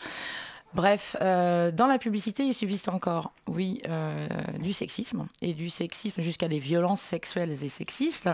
[0.74, 4.28] Bref, euh, dans la publicité, il subsiste encore, oui, euh,
[4.60, 8.30] du sexisme, et du sexisme jusqu'à des violences sexuelles et sexistes.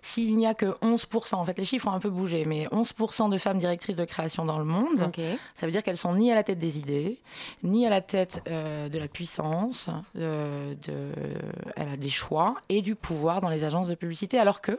[0.00, 3.30] S'il n'y a que 11%, en fait les chiffres ont un peu bougé, mais 11%
[3.30, 5.10] de femmes directrices de création dans le monde,
[5.54, 7.18] ça veut dire qu'elles sont ni à la tête des idées,
[7.62, 10.76] ni à la tête euh, de la puissance, de,
[11.76, 14.78] elle a des choix et du pouvoir dans les agences de publicité, alors que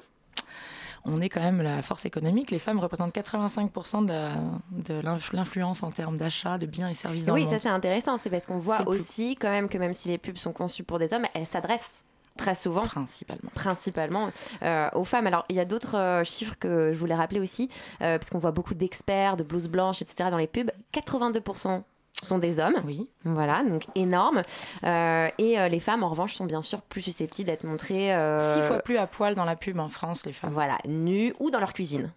[1.06, 2.52] on est quand même la force économique.
[2.52, 5.02] Les femmes représentent 85% de,
[5.34, 7.56] l'influence en termes d'achat de biens et services dans oui, le monde.
[7.56, 8.18] ça c'est intéressant.
[8.18, 11.00] C'est parce qu'on voit aussi quand même que même si les pubs sont conçues pour
[11.00, 12.04] des hommes, elles s'adressent
[12.38, 14.30] très souvent, principalement, principalement
[14.64, 15.28] euh, aux femmes.
[15.28, 17.70] Alors, il y a d'autres euh, chiffres que je voulais rappeler aussi,
[18.02, 20.30] euh, parce qu'on voit beaucoup d'experts, de blouses blanches, etc.
[20.32, 20.72] dans les pubs.
[20.94, 21.84] 82%
[22.22, 22.76] sont des hommes.
[22.86, 23.10] Oui.
[23.24, 24.42] Voilà, donc énorme.
[24.84, 28.14] Euh, et euh, les femmes, en revanche, sont bien sûr plus susceptibles d'être montrées.
[28.14, 30.52] Euh, Six fois plus à poil dans la pub en France, les femmes.
[30.54, 32.12] Voilà, nues ou dans leur cuisine.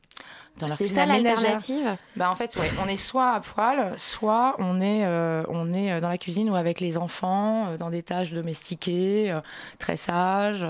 [0.78, 5.06] C'est ça l'alternative bah En fait, ouais, on est soit à poil, soit on est,
[5.50, 9.38] on est dans la cuisine ou avec les enfants, dans des tâches domestiquées,
[9.78, 10.64] très sages.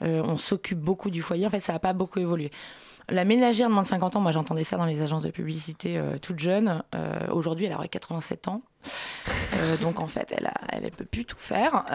[0.00, 1.48] on s'occupe beaucoup du foyer.
[1.48, 2.52] En fait, ça n'a pas beaucoup évolué.
[3.10, 5.96] La ménagère de moins de 50 ans, moi j'entendais ça dans les agences de publicité
[5.96, 6.82] euh, toute jeune.
[6.94, 8.60] Euh, aujourd'hui, elle aurait 87 ans.
[9.54, 11.86] Euh, donc en fait, elle, ne peut plus tout faire.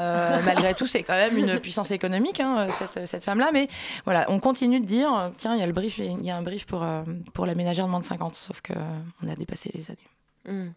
[0.46, 3.52] malgré tout, c'est quand même une puissance économique, hein, cette, femme-là.
[3.54, 3.68] Mais
[4.06, 6.86] voilà, on continue de dire, tiens, il y a y a un brief pour,
[7.34, 10.00] pour la ménagère de moins de 50, sauf qu'on a dépassé les années.
[10.58, 10.72] Hmm.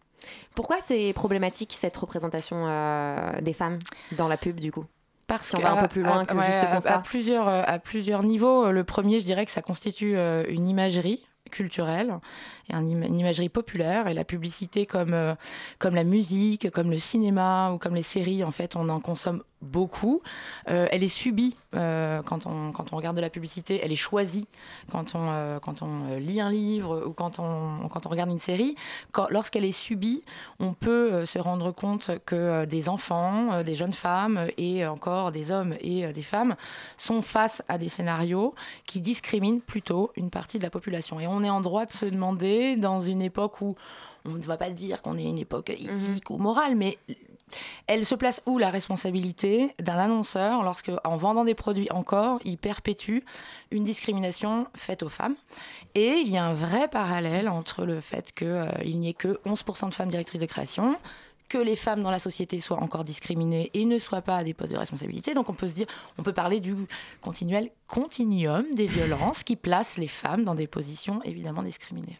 [0.55, 2.65] Pourquoi c'est problématique cette représentation
[3.41, 3.79] des femmes
[4.13, 4.85] dans la pub du coup?
[5.27, 8.23] Parce qu'on va un peu plus loin que juste à, à, plusieurs, euh, à plusieurs
[8.23, 8.71] niveaux.
[8.71, 12.19] Le premier, je dirais que ça constitue euh, une imagerie culturelle
[12.69, 15.35] et une imagerie populaire et la publicité comme, euh,
[15.79, 19.43] comme la musique, comme le cinéma ou comme les séries, en fait, on en consomme
[19.61, 20.21] beaucoup.
[20.69, 23.95] Euh, elle est subie euh, quand, on, quand on regarde de la publicité, elle est
[23.95, 24.47] choisie
[24.91, 28.39] quand on, euh, quand on lit un livre ou quand on, quand on regarde une
[28.39, 28.75] série.
[29.29, 30.23] Lorsqu'elle est subie,
[30.59, 35.75] on peut se rendre compte que des enfants, des jeunes femmes et encore des hommes
[35.81, 36.55] et des femmes
[36.97, 38.53] sont face à des scénarios
[38.85, 41.19] qui discriminent plutôt une partie de la population.
[41.19, 43.75] Et on est en droit de se demander, dans une époque où
[44.25, 46.97] on ne va pas dire qu'on est une époque éthique ou morale, mais
[47.87, 52.57] elle se place où la responsabilité d'un annonceur lorsque, en vendant des produits encore, il
[52.57, 53.19] perpétue
[53.71, 55.35] une discrimination faite aux femmes?
[55.95, 59.39] Et il y a un vrai parallèle entre le fait qu'il euh, n'y ait que
[59.45, 60.97] 11% de femmes directrices de création,
[61.49, 64.53] que les femmes dans la société soient encore discriminées et ne soient pas à des
[64.53, 65.33] postes de responsabilité.
[65.33, 66.75] Donc on peut se dire, on peut parler du
[67.21, 72.19] continuel continuum des violences qui placent les femmes dans des positions évidemment discriminées.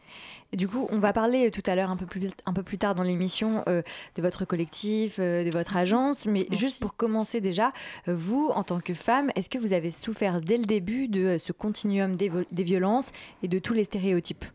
[0.54, 2.96] Du coup, on va parler tout à l'heure un peu plus un peu plus tard
[2.96, 3.82] dans l'émission euh,
[4.16, 7.74] de votre collectif, euh, de votre agence, mais juste pour commencer déjà,
[8.08, 11.38] euh, vous en tant que femme, est-ce que vous avez souffert dès le début de
[11.38, 13.12] ce continuum des, des violences
[13.44, 14.46] et de tous les stéréotypes?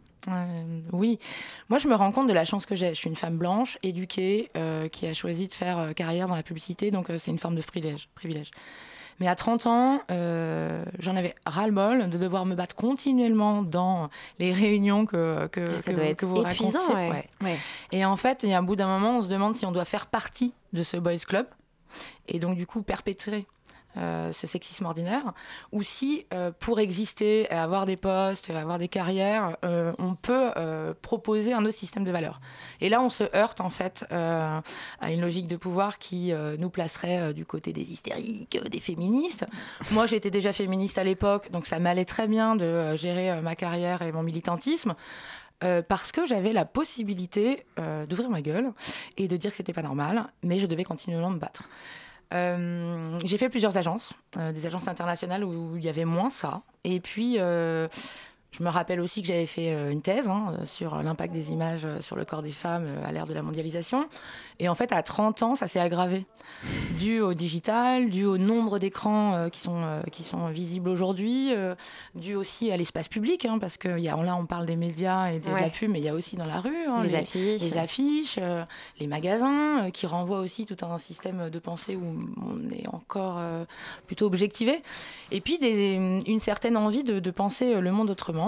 [0.93, 1.19] Oui,
[1.69, 2.91] moi je me rends compte de la chance que j'ai.
[2.91, 4.51] Je suis une femme blanche, éduquée,
[4.93, 8.09] qui a choisi de faire carrière dans la publicité, donc c'est une forme de privilège.
[8.15, 8.51] privilège.
[9.21, 14.53] Mais à 30 ans, euh, j'en avais ras-le-bol de devoir me battre continuellement dans les
[14.53, 17.29] réunions que, que, ça doit être vous épuisant, ouais.
[17.93, 19.71] Et en fait, il y a un bout d'un moment, on se demande si on
[19.73, 21.47] doit faire partie de ce boys club
[22.27, 23.47] et donc du coup perpétrer
[23.99, 25.35] euh, ce sexisme ordinaire,
[25.71, 30.51] ou si euh, pour exister, avoir des postes, avoir des carrières, euh, on peut
[31.03, 32.41] proposer un autre système de valeurs.
[32.81, 34.63] Et là, on se heurte en fait à
[35.11, 39.47] une logique de pouvoir qui nous placerait du côté des hystériques, des féministes.
[39.91, 44.03] Moi, j'étais déjà féministe à l'époque, donc ça m'allait très bien de gérer ma carrière
[44.03, 44.95] et mon militantisme.
[45.89, 47.67] parce que j'avais la possibilité
[48.09, 48.73] d'ouvrir ma gueule
[49.17, 51.63] et de dire que c'était pas normal, mais je devais continuellement me battre.
[52.33, 56.63] Euh, j'ai fait plusieurs agences, euh, des agences internationales où il y avait moins ça.
[56.85, 57.89] Et puis, euh,
[58.53, 61.53] je me rappelle aussi que j'avais fait euh, une thèse hein, euh, sur l'impact des
[61.53, 64.07] images euh, sur le corps des femmes à l'ère de la mondialisation.
[64.59, 66.27] Et en fait, à 30 ans, ça s'est aggravé.
[66.99, 71.53] Dû au digital, dû au nombre d'écrans qui, sont, qui sont visibles aujourd'hui,
[72.15, 75.33] dû aussi à l'espace public, hein, parce que y a, là, on parle des médias
[75.33, 77.63] et de la pub, mais il y a aussi dans la rue hein, les, affiches,
[77.63, 78.39] les, affiches
[78.99, 82.05] les magasins, qui renvoient aussi tout un système de pensée où
[82.41, 83.41] on est encore
[84.07, 84.83] plutôt objectivé.
[85.31, 88.42] Et puis, des, une certaine envie de, de penser le monde autrement.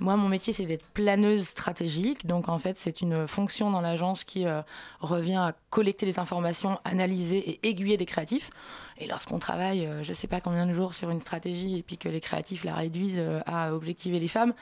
[0.00, 2.26] Moi, mon métier, c'est d'être planeuse stratégique.
[2.26, 4.62] Donc, en fait, c'est une fonction dans l'agence qui euh,
[5.00, 8.50] revient à collecter les informations, analyser et aiguiller des créatifs.
[8.98, 11.82] Et lorsqu'on travaille, euh, je ne sais pas combien de jours sur une stratégie et
[11.82, 14.52] puis que les créatifs la réduisent euh, à objectiver les femmes,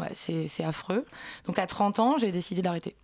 [0.00, 1.04] ouais, c'est affreux.
[1.46, 2.96] Donc, à 30 ans, j'ai décidé d'arrêter.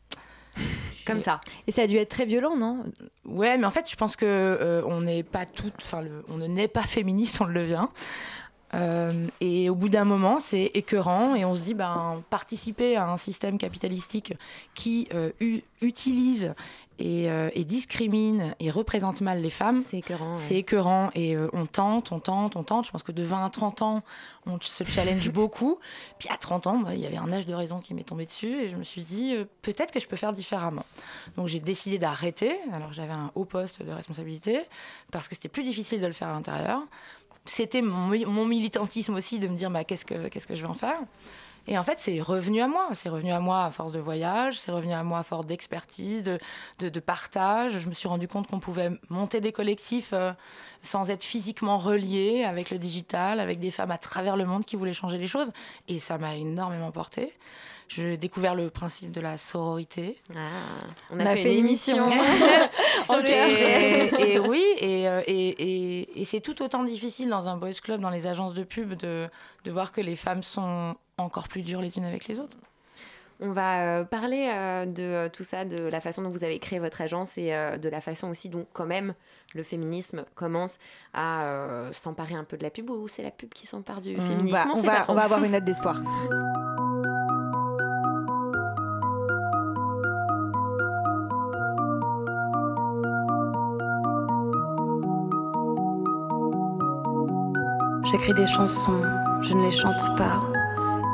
[1.06, 1.40] Comme ça.
[1.66, 2.84] Et ça a dû être très violent, non?
[3.24, 6.68] Ouais, mais en fait, je pense que on n'est pas toutes, enfin, on ne naît
[6.68, 7.86] pas féministe, on le devient.
[8.74, 13.10] Euh, et au bout d'un moment, c'est écœurant et on se dit, ben, participer à
[13.10, 14.34] un système capitalistique
[14.74, 15.30] qui euh,
[15.80, 16.54] utilise
[16.98, 20.36] et, euh, et, discrimine et représente mal les femmes, c'est écœurant.
[20.36, 22.86] C'est écœurant et on tente, on tente, on tente.
[22.86, 24.02] Je pense que de 20 à 30 ans,
[24.46, 25.78] on se challenge beaucoup.
[26.18, 28.26] Puis à 30 ans, bah, il y avait un âge de raison qui m'est tombé
[28.26, 30.84] dessus et je me suis dit, peut-être que je peux faire différemment.
[31.36, 32.56] Donc j'ai décidé d'arrêter.
[32.72, 34.62] Alors j'avais un haut poste de responsabilité
[35.12, 36.82] parce que c'était plus difficile de le faire à l'intérieur
[37.48, 40.74] c'était mon, militantisme aussi de me dire bah, qu'est-ce que qu'est-ce que je vais en
[40.74, 40.98] faire?
[41.70, 42.88] Et en fait, c'est revenu à moi.
[42.94, 46.22] C'est revenu à moi à force de voyage, c'est revenu à moi à force d'expertise,
[46.22, 46.38] de,
[46.78, 47.78] de, partage.
[47.78, 50.32] Je me suis rendu compte qu'on pouvait monter des collectifs euh,
[50.82, 54.76] sans être physiquement reliés avec le digital, avec des femmes à travers le monde qui
[54.76, 55.52] voulaient changer les choses.
[55.88, 57.34] Et ça m'a énormément porté.
[57.88, 60.20] J'ai découvert le principe de la sororité.
[60.36, 60.50] Ah,
[61.10, 61.96] on, a, fait, une émission
[63.04, 64.10] sur le sujet.
[64.20, 68.10] Et, oui, euh, et, et, et c'est tout autant difficile dans un boys club, dans
[68.10, 69.28] les agences de pub, de,
[69.64, 72.58] de voir que les femmes sont encore plus dures les unes avec les autres.
[73.40, 76.80] On va euh, parler euh, de tout ça, de la façon dont vous avez créé
[76.80, 79.14] votre agence et de la façon aussi dont quand même
[79.54, 80.78] le féminisme commence
[81.14, 84.72] à s'emparer un peu de la pub ou c'est la pub qui s'empare du féminisme?
[84.74, 86.02] on, va, on va avoir une note d'espoir.
[98.10, 99.02] J'écris des chansons,
[99.42, 100.40] je ne les chante pas.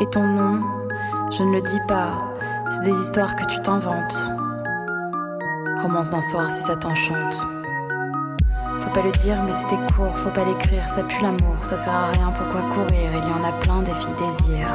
[0.01, 0.63] Et ton nom,
[1.37, 2.13] je ne le dis pas.
[2.71, 4.17] C'est des histoires que tu t'inventes.
[5.83, 7.49] Romance d'un soir si ça t'enchante.
[8.79, 11.93] Faut pas le dire, mais c'était court, faut pas l'écrire, ça pue l'amour, ça sert
[11.93, 13.11] à rien, pourquoi courir?
[13.13, 14.69] Il y en a plein des filles désirs.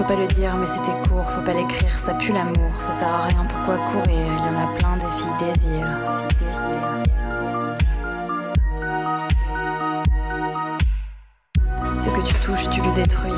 [0.00, 3.06] Faut pas le dire, mais c'était court, faut pas l'écrire, ça pue l'amour, ça sert
[3.06, 5.86] à rien, pourquoi courir Il y en a plein des filles désirs.
[11.98, 13.32] Ce que tu touches, tu le détruis.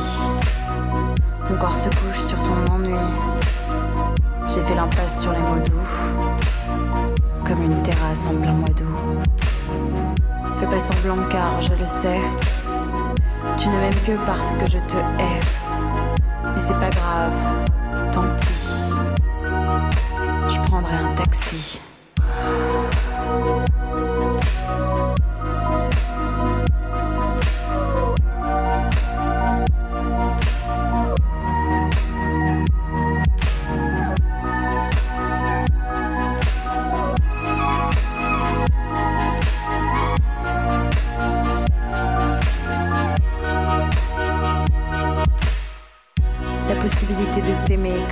[1.50, 2.94] Mon corps se couche sur ton ennui.
[4.46, 9.24] J'ai fait l'impasse sur les mots doux, comme une terrasse en plein mois d'août.
[10.60, 12.20] Fais pas semblant car je le sais,
[13.58, 15.61] tu ne m'aimes que parce que je te hais.
[16.54, 17.32] Mais c'est pas grave,
[18.12, 18.92] tant pis.
[20.48, 21.81] Je prendrai un taxi.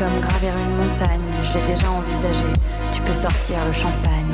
[0.01, 2.47] Comme gravir une montagne, je l'ai déjà envisagé.
[2.95, 4.33] Tu peux sortir le champagne.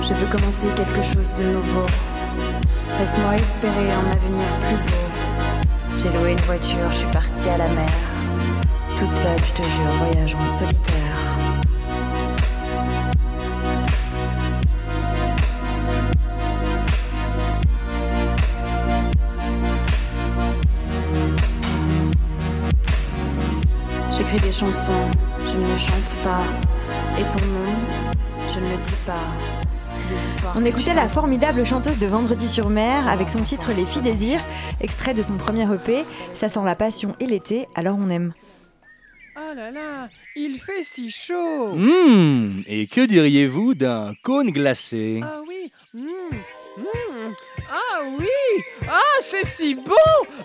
[0.00, 1.86] Je veux commencer quelque chose de nouveau.
[3.00, 5.98] Laisse-moi espérer un avenir plus beau.
[6.00, 7.90] J'ai loué une voiture, je suis partie à la mer.
[8.96, 10.97] Toute seule, je te jure, voyage en solitaire.
[24.30, 25.10] J'écris des chansons,
[25.40, 26.42] je ne les chante pas.
[27.18, 27.72] Et ton nom,
[28.52, 30.52] je ne le dis pas.
[30.54, 34.42] On écoutait la formidable chanteuse de Vendredi sur mer avec son titre Les filles désirent,
[34.82, 36.04] extrait de son premier EP.
[36.34, 38.34] Ça sent la passion et l'été, alors on aime.
[39.36, 45.20] Oh là là, il fait si chaud Hum, Et que diriez-vous d'un cône glacé?
[45.22, 46.82] Ah oui mmh, mmh.
[47.70, 49.92] Ah oui Ah, c'est si bon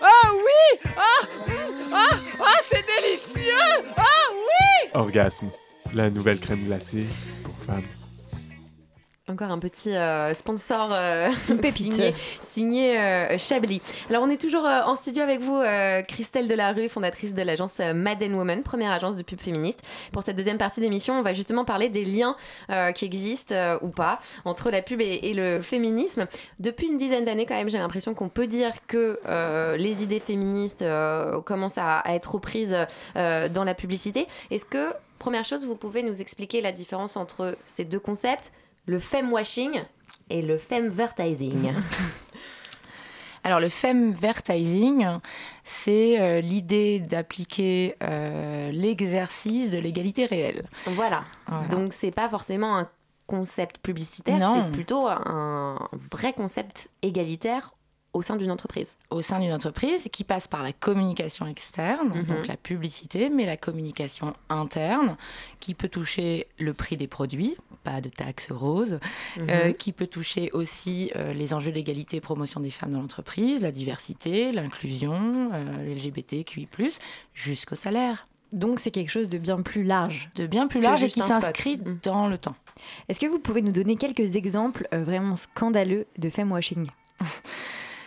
[0.01, 1.27] Ah oui Ah
[1.93, 2.09] Ah,
[2.39, 5.49] ah c'est délicieux Ah oui Orgasme,
[5.93, 7.05] la nouvelle crème glacée
[7.43, 7.83] pour femmes.
[9.29, 11.29] Encore un petit euh, sponsor euh,
[11.73, 13.81] signé, signé euh, Chablis.
[14.09, 15.62] Alors on est toujours en studio avec vous,
[16.09, 19.81] Christelle Delarue, fondatrice de l'agence Madden Woman, première agence de pub féministe.
[20.12, 22.36] Pour cette deuxième partie d'émission, on va justement parler des liens
[22.95, 26.27] qui existent ou pas entre la pub et, le féminisme.
[26.59, 29.19] Depuis une dizaine d'années quand même, j'ai l'impression qu'on peut dire que
[29.77, 30.83] les idées féministes
[31.45, 32.75] commencent à, à, être reprises
[33.15, 34.27] dans la publicité.
[34.51, 38.51] Est-ce que, première chose, vous pouvez nous expliquer la différence entre ces deux concepts?
[38.86, 39.82] Le femme-washing
[40.30, 41.74] et le femme-vertising.
[43.43, 45.06] Alors le femme-vertising,
[45.65, 50.65] c'est euh, l'idée d'appliquer euh, l'exercice de l'égalité réelle.
[50.86, 51.26] Voilà.
[51.69, 52.89] Donc c'est pas forcément un
[53.28, 57.74] concept publicitaire, c'est plutôt un vrai concept égalitaire
[58.13, 62.23] au sein d'une entreprise Au sein d'une entreprise qui passe par la communication externe, Mhm.
[62.26, 65.17] donc la publicité, mais la communication interne,
[65.60, 68.99] qui peut toucher le prix des produits, pas de taxes roses,
[69.38, 69.47] Mhm.
[69.49, 73.62] euh, qui peut toucher aussi euh, les enjeux d'égalité et promotion des femmes dans l'entreprise,
[73.62, 76.67] la diversité, l'inclusion, euh, LGBTQI+,
[77.34, 78.28] jusqu'au salaire.
[78.52, 80.30] Donc c'est quelque chose de bien plus large.
[80.36, 82.56] De bien plus large et qui s'inscrit dans le temps.
[83.10, 86.86] Est-ce que vous pouvez nous donner quelques exemples euh, vraiment scandaleux de femwashing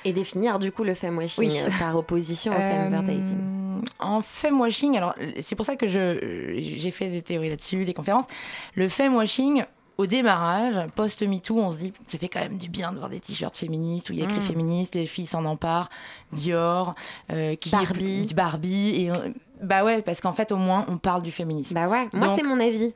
[0.09, 1.59] Et définir du coup le femwashing Oui.
[1.64, 3.83] euh, par opposition au Euh, femvertising.
[3.99, 8.25] En femwashing, alors c'est pour ça que j'ai fait des théories là-dessus, des conférences.
[8.75, 9.64] Le femwashing,
[9.99, 13.21] au démarrage, post-MeToo, on se dit, ça fait quand même du bien de voir des
[13.21, 14.42] t-shirts féministes où il y a écrit Mm.
[14.42, 15.88] féministe, les filles s'en emparent,
[16.33, 16.95] Dior,
[17.33, 18.29] euh, qui Barbie.
[18.35, 19.31] Barbie, et euh,
[19.62, 21.75] bah ouais, parce qu'en fait, au moins, on parle du féminisme.
[21.75, 22.92] Bah ouais, moi c'est mon avis.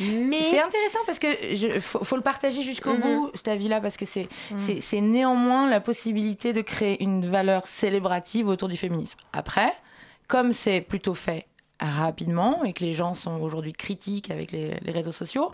[0.00, 3.00] Mais C'est intéressant parce que je, faut, faut le partager jusqu'au Mhm.
[3.00, 7.66] bout, cet avis-là, parce que c'est c'est- c'est néanmoins la possibilité de créer une valeur
[7.66, 9.18] célébrative autour du féminisme.
[9.32, 9.72] Après,
[10.28, 11.46] comme c'est plutôt fait
[11.80, 15.52] rapidement et que les gens sont aujourd'hui critiques avec les, les réseaux sociaux,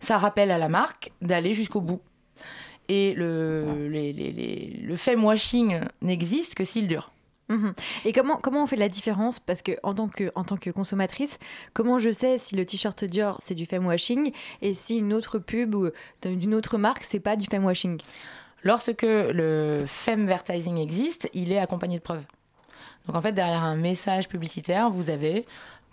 [0.00, 2.00] ça rappelle à la marque d'aller jusqu'au bout.
[2.88, 7.10] Et le, les- les- les- le femwashing n'existe que s'il dure.
[7.48, 7.74] Mhm.
[8.04, 9.38] Et comment, comment on fait la différence?
[9.38, 11.38] Parce que en tant que, en tant que consommatrice,
[11.74, 15.92] comment je sais si le t-shirt Dior c'est du femwashing et si une autre pub
[16.24, 18.00] d'une autre marque c'est pas du femwashing
[18.62, 22.24] Lorsque le femvertising existe, il est accompagné de preuves.
[23.06, 25.44] Donc en fait, derrière un message publicitaire, vous avez,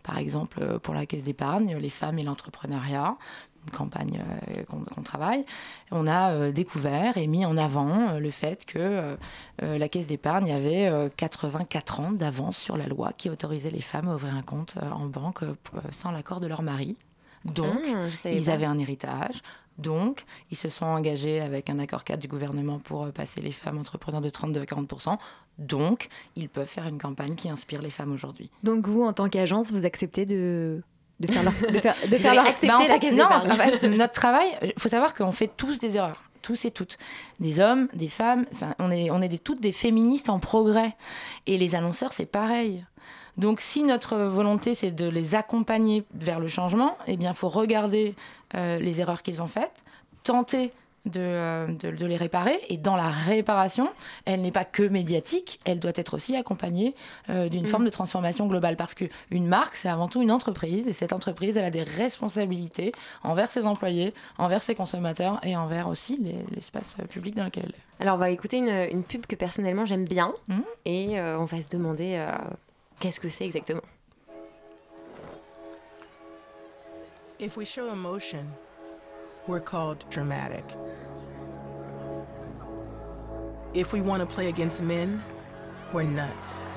[0.04, 3.18] par exemple, euh, pour la caisse d'épargne, les femmes et l'entrepreneuriat,
[3.66, 4.20] une campagne
[4.50, 5.46] euh, qu'on qu'on travaille,
[5.92, 9.18] on a euh, découvert et mis en avant euh, le fait que
[9.62, 14.10] la caisse d'épargne avait euh, 84 ans d'avance sur la loi qui autorisait les femmes
[14.10, 15.44] à ouvrir un compte euh, en banque
[15.92, 16.98] sans l'accord de leur mari.
[17.46, 18.52] Donc, Ah, ils pas.
[18.54, 19.42] avaient un héritage.
[19.78, 23.80] Donc, ils se sont engagés avec un accord cadre du gouvernement pour passer les femmes
[23.80, 25.18] entrepreneurs de 32 à 40
[25.58, 28.52] Donc, ils peuvent faire une campagne qui inspire les femmes aujourd'hui.
[28.64, 30.84] Donc vous, en tant qu'agence, vous acceptez de,
[31.22, 31.54] de faire leur...
[31.54, 32.48] De faire, de Vous faire avez leur...
[32.48, 33.52] accepté Bah, en la fait, caisse non, d'épargne.
[33.52, 36.24] en fait, notre travail, il faut savoir qu'on fait tous des erreurs.
[36.42, 36.98] Tous et toutes.
[37.40, 40.96] Des hommes, des femmes, enfin, on est, on est des, toutes des féministes en progrès.
[41.46, 42.84] Et les annonceurs, c'est pareil.
[43.38, 47.48] Donc, si notre volonté, c'est de les accompagner vers le changement, eh bien, il faut
[47.50, 48.16] regarder
[48.56, 49.84] euh, les erreurs qu'ils ont faites,
[50.24, 50.74] tenter
[51.06, 52.60] de, euh, de- de les réparer.
[52.70, 53.90] Et dans la réparation,
[54.26, 56.96] elle n'est pas que médiatique, elle doit être aussi accompagnée
[57.30, 57.68] euh, d'une Mm.
[57.68, 58.76] forme de transformation globale.
[58.78, 60.88] Parce qu'une marque, c'est avant tout une entreprise.
[60.88, 62.92] Et cette entreprise, elle a des responsabilités
[63.24, 67.72] envers ses employés, envers ses consommateurs et envers aussi les- l'espace public dans lequel elle
[67.72, 68.04] est.
[68.04, 70.64] Alors on va écouter une, une pub que personnellement j'aime bien Mhm.
[70.86, 72.32] et euh, on va se demander euh,
[73.00, 73.82] qu'est-ce que c'est exactement?
[77.40, 78.44] If we show emotion,
[79.48, 80.64] we're called dramatic.
[83.74, 85.24] If we want to play against men,
[85.94, 86.68] we're nuts.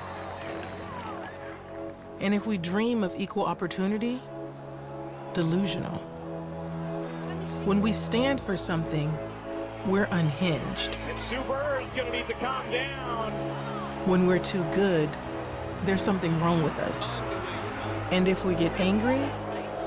[2.19, 4.19] And if we dream of equal opportunity,
[5.33, 5.99] delusional.
[7.65, 9.15] When we stand for something,
[9.85, 10.97] we're unhinged.
[11.07, 13.31] And Sue Bird's gonna need to calm down.
[14.07, 15.09] When we're too good,
[15.83, 17.15] there's something wrong with us.
[18.11, 19.21] And if we get angry,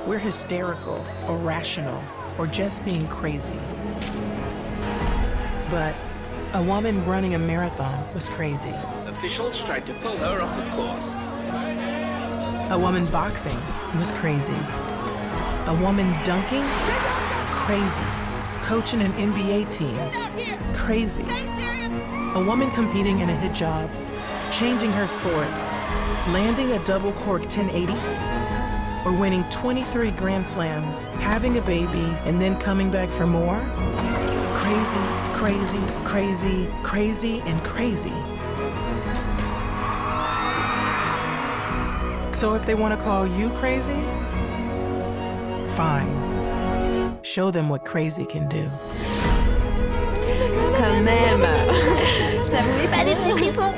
[0.07, 2.05] we're hysterical or rational
[2.39, 3.59] or just being crazy.
[5.69, 5.97] But
[6.55, 8.75] a woman running a marathon was crazy.
[9.07, 11.13] Officials tried to pull her off the course.
[12.73, 13.59] A woman boxing
[13.99, 14.57] was crazy.
[15.67, 16.65] A woman dunking?
[17.51, 18.05] Crazy.
[18.63, 19.99] Coaching an NBA team?
[20.75, 21.25] Crazy.
[22.35, 23.91] A woman competing in a hit job,
[24.51, 25.49] changing her sport,
[26.29, 27.93] landing a double cork 1080,
[29.09, 33.59] or winning 23 Grand Slams, having a baby, and then coming back for more?
[34.55, 34.99] Crazy,
[35.33, 38.13] crazy, crazy, crazy, and crazy.
[42.33, 44.01] So if they want to call you crazy,
[45.67, 46.13] fine.
[47.23, 48.69] Show them what crazy can do.
[50.77, 51.41] Quand même
[52.45, 53.73] Ça vous met pas des petits frissons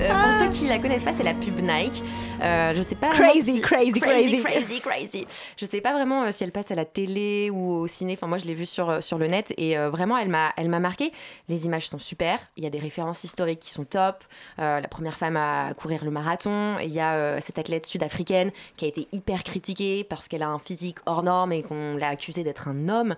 [0.00, 2.02] Euh, Pour ceux qui la connaissent pas, c'est la pub Nike.
[2.44, 4.42] Euh, je sais pas Crazy, si- crazy, crazy, crazy.
[4.42, 5.26] crazy, crazy.
[5.56, 8.12] Je sais pas vraiment euh, si elle passe à la télé ou au ciné.
[8.14, 10.68] Enfin, moi, je l'ai vue sur, euh, sur le net et vraiment, elle m'a, elle
[10.68, 11.12] m'a marqué.
[11.48, 12.38] Les images sont super.
[12.56, 14.24] Il y a des références historiques qui sont top.
[14.58, 16.76] La première femme à courir le marathon.
[16.82, 20.58] Il y a cette athlète sud-africaine qui a été hyper critiquée parce qu'elle a un
[20.58, 23.14] physique hors norme et qu'on l'a accusée d'être un homme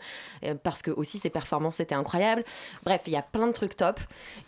[0.62, 2.44] parce que aussi ses performances étaient incroyables.
[2.84, 4.00] Bref, il y a plein de trucs top.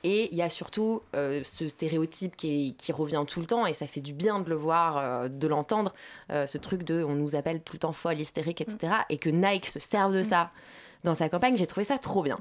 [0.04, 3.66] Et il y a surtout euh, ce stéréotype qui, est- qui revient tout le temps,
[3.66, 5.94] et ça fait du bien de le voir, euh, de l'entendre,
[6.30, 8.92] euh, ce truc de on nous appelle tout le temps folle, hystérique, etc.
[9.08, 10.50] Et que Nike se serve de ça
[11.04, 12.38] dans sa campagne, j'ai trouvé ça trop bien.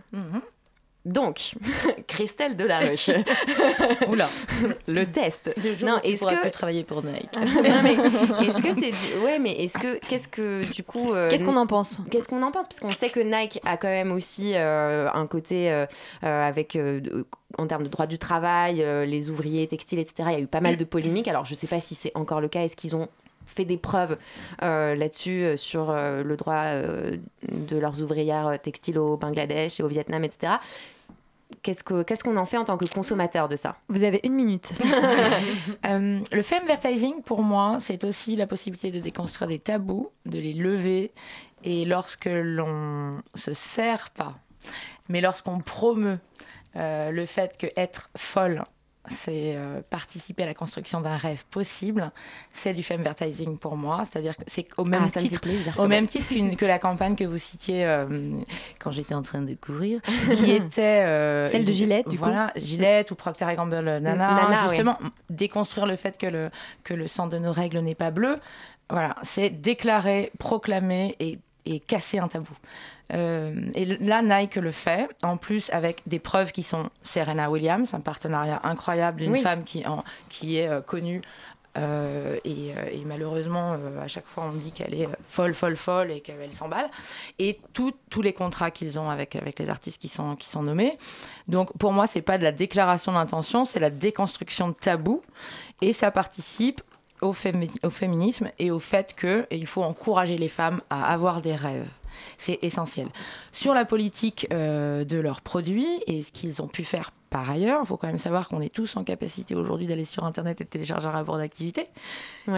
[1.08, 1.54] Donc,
[2.08, 3.10] Christelle Delaroche.
[4.10, 4.28] Oula.
[4.88, 5.50] Le test.
[5.82, 9.24] non, est-ce que travailler pour Nike Est-ce que c'est du...
[9.24, 12.02] ouais, mais est-ce que qu'est-ce que du coup euh, Qu'est-ce qu'on en pense?
[12.12, 12.68] Qu'est-ce qu'on en pense?
[12.68, 15.86] Parce qu'on sait que Nike a quand même aussi euh, un côté euh,
[16.22, 16.78] avec
[17.58, 20.30] en termes de droit du travail, les ouvriers textiles, etc.
[20.32, 21.30] Il y a eu pas mal de polémiques.
[21.30, 22.64] Alors je sais pas si c'est encore le cas.
[22.64, 23.08] Est-ce qu'ils ont
[23.46, 24.18] fait des preuves
[24.62, 26.66] là-dessus sur le droit
[27.44, 30.56] de leurs ouvrières textiles au Bangladesh et au Vietnam, etc.
[31.62, 31.84] Qu'est-ce
[32.24, 33.78] qu'on en fait en tant que consommateur de ça?
[33.90, 34.74] Vous avez une minute.
[35.86, 40.54] euh, le femvertising, pour moi, c'est aussi la possibilité de déconstruire des tabous, de les
[40.54, 41.12] lever.
[41.64, 44.36] Et lorsque l'on se sert pas,
[45.10, 46.20] mais lorsqu'on promeut
[46.76, 48.64] euh, le fait que être folle
[49.10, 52.12] c'est euh, participer à la construction d'un rêve possible.
[52.54, 54.04] C'est du femvertising pour moi.
[54.10, 55.42] C'est-à-dire que c'est au même ah, titre,
[55.78, 58.08] au même titre que la campagne que vous citiez euh,
[58.80, 60.02] quand j'étais en train de courir,
[60.36, 62.62] qui était euh, celle de Gillette, du voilà, coup.
[62.62, 64.16] Gillette ou Procter Gamble Nana.
[64.16, 64.98] Nana justement,
[65.30, 66.50] déconstruire le fait que le
[66.84, 68.38] que le sang de nos règles n'est pas bleu.
[68.90, 72.54] Voilà, c'est déclarer, proclamer et, et casser un tabou.
[73.14, 77.94] Euh, et là, Nike le fait, en plus avec des preuves qui sont Serena Williams,
[77.94, 81.22] un partenariat incroyable d'une femme qui, en, qui est euh, connue
[81.78, 82.74] euh, et,
[83.06, 86.90] malheureusement, à chaque fois, on dit qu'elle est folle, folle, folle et qu'elle s'emballe.
[87.38, 90.98] Et tous les contrats qu'ils ont avec, avec les artistes qui sont, qui sont nommés.
[91.48, 95.22] Donc, pour moi, c'est pas de la déclaration d'intention, c'est la déconstruction de tabous.
[95.82, 96.82] Et ça participe
[97.22, 97.36] au,
[97.84, 101.86] au féminisme et au fait qu'il faut encourager les femmes à avoir des rêves.
[102.38, 103.08] C'est essentiel.
[103.52, 107.82] Sur la politique euh, de leurs produits et ce qu'ils ont pu faire par ailleurs,
[107.84, 110.64] il faut quand même savoir qu'on est tous en capacité aujourd'hui d'aller sur Internet et
[110.64, 111.88] de télécharger un rapport d'activité.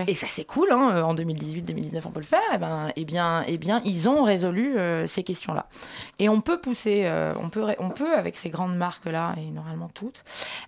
[0.07, 0.71] Et ça, c'est cool.
[0.71, 1.01] Hein.
[1.03, 2.39] En 2018-2019, on peut le faire.
[2.51, 5.67] Et, eh ben, et, eh bien, et eh bien, ils ont résolu euh, ces questions-là.
[6.19, 9.89] Et on peut pousser, euh, on, peut, on peut, avec ces grandes marques-là, et normalement
[9.93, 10.23] toutes,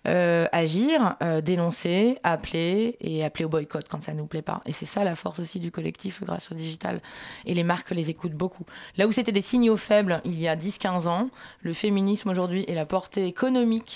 [0.07, 4.61] euh, agir, dénoncer, appeler et appeler au boycott quand ça ne nous plaît pas.
[4.65, 7.01] Et c'est ça la force aussi du collectif grâce au digital.
[7.45, 8.65] Et les marques les écoutent beaucoup.
[8.97, 11.29] Là où c'était des signaux faibles il y a 10-15 ans,
[11.61, 13.90] le féminisme aujourd'hui et la portée économique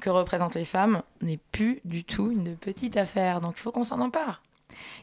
[0.00, 3.40] que représentent les femmes n'est plus du tout une petite affaire.
[3.40, 4.42] Donc il faut qu'on s'en empare.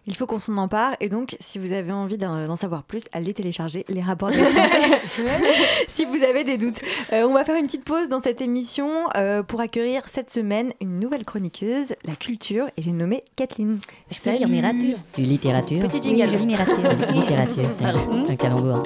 [0.05, 3.33] Il faut qu'on s'en empare et donc si vous avez envie d'en savoir plus, allez
[3.33, 4.31] télécharger les rapports
[5.87, 6.81] si vous avez des doutes.
[7.11, 10.71] Euh, on va faire une petite pause dans cette émission euh, pour accueillir cette semaine
[10.81, 13.77] une nouvelle chroniqueuse, la culture, et j'ai nommé Kathleen.
[14.09, 14.97] C'est littérature.
[15.15, 15.79] Du littérature.
[15.81, 16.29] Petit jingle.
[16.31, 16.77] Oui, littérature.
[17.13, 18.83] littérature, c'est un calembour.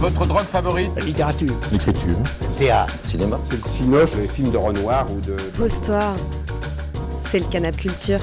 [0.00, 1.54] Votre drogue favorite La littérature.
[1.70, 2.16] L'écriture.
[2.58, 2.92] Théâtre.
[3.04, 3.38] Cinéma.
[3.50, 5.36] C'est le cinoche, les films de Renoir ou de...
[5.56, 6.00] Pose-toi.
[7.20, 8.20] C'est le canap culture.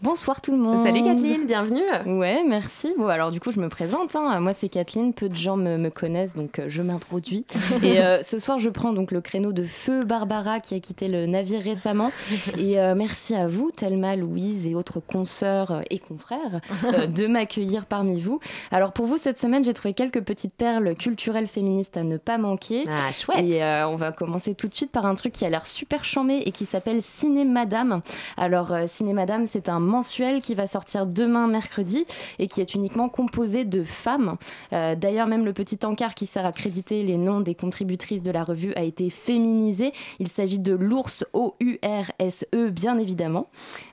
[0.00, 0.86] Bonsoir tout le monde.
[0.86, 1.82] Salut Kathleen, bienvenue.
[2.06, 2.94] Ouais, merci.
[2.96, 4.14] Bon, alors du coup, je me présente.
[4.14, 4.38] Hein.
[4.38, 5.12] Moi, c'est Kathleen.
[5.12, 7.44] Peu de gens me, connaissent, donc euh, je m'introduis.
[7.82, 11.08] et euh, ce soir, je prends donc le créneau de Feu Barbara qui a quitté
[11.08, 12.12] le navire récemment.
[12.58, 16.60] Et euh, merci à vous, Thelma, Louise et autres consoeurs et confrères
[17.08, 18.38] de m'accueillir parmi vous.
[18.70, 22.38] Alors pour vous, cette semaine, j'ai trouvé quelques petites perles culturelles féministes à ne pas
[22.38, 22.84] manquer.
[22.88, 23.40] Ah, chouette.
[23.40, 26.36] Et on va commencer tout de suite par un truc qui a l'air super chambé
[26.46, 28.00] et qui s'appelle Ciné Madame.
[28.36, 32.06] Alors, Ciné Madame, c'est un mensuel qui va sortir demain mercredi
[32.38, 34.36] et qui est uniquement composé de femmes.
[34.72, 38.30] Euh, d'ailleurs, même le petit encart qui sert à créditer les noms des contributrices de
[38.30, 39.92] la revue a été féminisé.
[40.20, 43.48] Il s'agit de l'ours O-U-R-S-E, bien évidemment.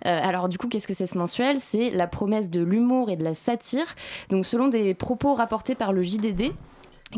[0.06, 1.60] Euh, alors du coup, qu'est-ce que c'est ce mensuel?
[1.60, 3.96] C'est la promesse de l'humour et de la satire.
[4.30, 6.52] Donc selon des propos rapportés par le JDD,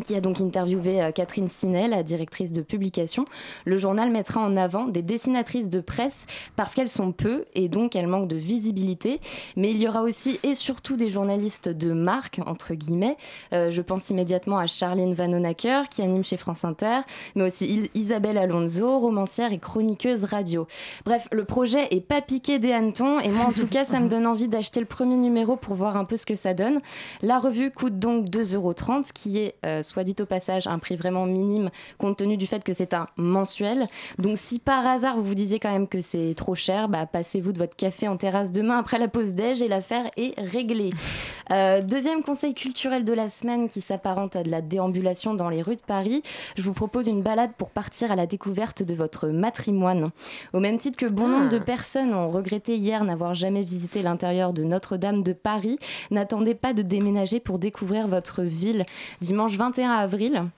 [0.03, 3.25] qui a donc interviewé euh, Catherine Sinet, la directrice de publication.
[3.65, 6.25] Le journal mettra en avant des dessinatrices de presse
[6.55, 9.19] parce qu'elles sont peu et donc elles manquent de visibilité.
[9.55, 13.17] Mais il y aura aussi et surtout des journalistes de marque, entre guillemets.
[13.53, 16.99] Euh, je pense immédiatement à Charline Vanonacker qui anime chez France Inter,
[17.35, 20.67] mais aussi Isabelle Alonso, romancière et chroniqueuse radio.
[21.05, 24.09] Bref, le projet est pas piqué des hannetons et moi en tout cas ça me
[24.09, 26.81] donne envie d'acheter le premier numéro pour voir un peu ce que ça donne.
[27.21, 28.73] La revue coûte donc 2,30 euros,
[29.03, 32.47] ce qui est euh, soit dit au passage, un prix vraiment minime compte tenu du
[32.47, 33.87] fait que c'est un mensuel.
[34.17, 37.51] Donc si par hasard vous vous disiez quand même que c'est trop cher, bah, passez-vous
[37.51, 40.91] de votre café en terrasse demain après la pause déj et l'affaire est réglée.
[41.49, 45.61] Euh, deuxième conseil culturel de la semaine qui s'apparente à de la déambulation dans les
[45.61, 46.21] rues de Paris,
[46.57, 50.09] je vous propose une balade pour partir à la découverte de votre matrimoine.
[50.53, 51.63] Au même titre que bon nombre de ah.
[51.63, 55.79] personnes ont regretté hier n'avoir jamais visité l'intérieur de Notre-Dame de Paris,
[56.11, 58.83] n'attendez pas de déménager pour découvrir votre ville.
[59.21, 60.49] Dimanche 21 avril,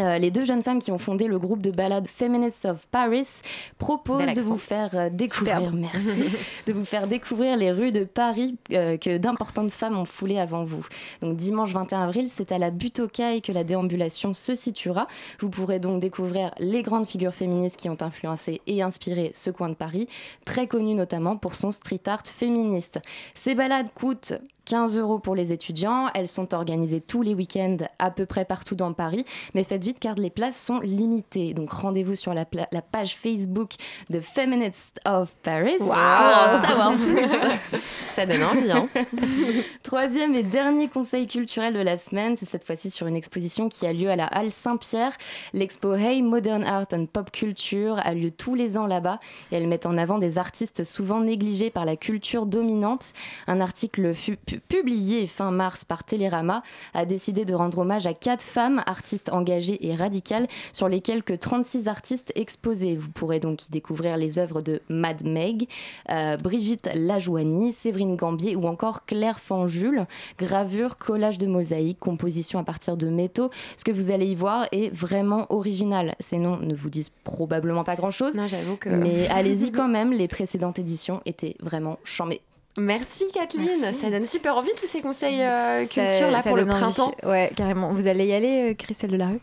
[0.00, 3.28] Euh, les deux jeunes femmes qui ont fondé le groupe de ballades Feminists of Paris
[3.76, 6.30] proposent de vous faire euh, découvrir, merci,
[6.66, 10.64] de vous faire découvrir les rues de Paris euh, que d'importantes femmes ont foulées avant
[10.64, 10.86] vous.
[11.20, 15.08] Donc dimanche 21 avril, c'est à la butte aux cailles que la déambulation se situera.
[15.40, 19.68] Vous pourrez donc découvrir les grandes figures féministes qui ont influencé et inspiré ce coin
[19.68, 20.08] de Paris,
[20.46, 22.98] très connu notamment pour son street art féministe.
[23.34, 24.32] Ces balades coûtent
[24.64, 26.08] 15 euros pour les étudiants.
[26.14, 29.24] Elles sont organisées tous les week-ends à peu près partout dans Paris.
[29.54, 31.54] Mais faites vite car les places sont limitées.
[31.54, 33.72] Donc rendez-vous sur la, page Facebook
[34.10, 37.28] de Feminists of Paris pour en savoir plus.
[38.10, 38.70] Ça donne envie.
[38.70, 38.88] Hein.
[39.82, 43.86] Troisième et dernier conseil culturel de la semaine, c'est cette fois-ci sur une exposition qui
[43.86, 45.16] a lieu à la Halle Saint-Pierre.
[45.52, 49.18] L'expo Hey Modern Art and Pop Culture a lieu tous les ans là-bas
[49.50, 53.12] et elle met en avant des artistes souvent négligés par la culture dominante.
[53.46, 56.62] Un article fut publié fin mars par Télérama
[56.94, 61.38] a décidé de rendre hommage à quatre femmes, artistes engagées et radicales, sur les quelques
[61.38, 62.96] 36 artistes exposés.
[62.96, 65.68] Vous pourrez donc y découvrir les œuvres de Mad Meg,
[66.10, 70.06] euh, Brigitte Lajoigny, Séverine Gambier ou encore Claire Fanjul.
[70.38, 73.50] Gravure, collage de mosaïques, composition à partir de métaux.
[73.76, 76.14] Ce que vous allez y voir est vraiment original.
[76.20, 78.38] Ces noms ne vous disent probablement pas grand-chose.
[78.46, 78.88] J'avoue que.
[78.88, 82.42] Mais allez-y quand même, les précédentes éditions étaient vraiment chambées.
[82.78, 84.00] Merci Kathleen, Merci.
[84.00, 86.94] ça donne super envie tous ces conseils euh, culture là ça pour le donne envie.
[86.94, 87.14] printemps.
[87.22, 87.92] Ouais, carrément.
[87.92, 89.40] Vous allez y aller, euh, Christelle Delarue?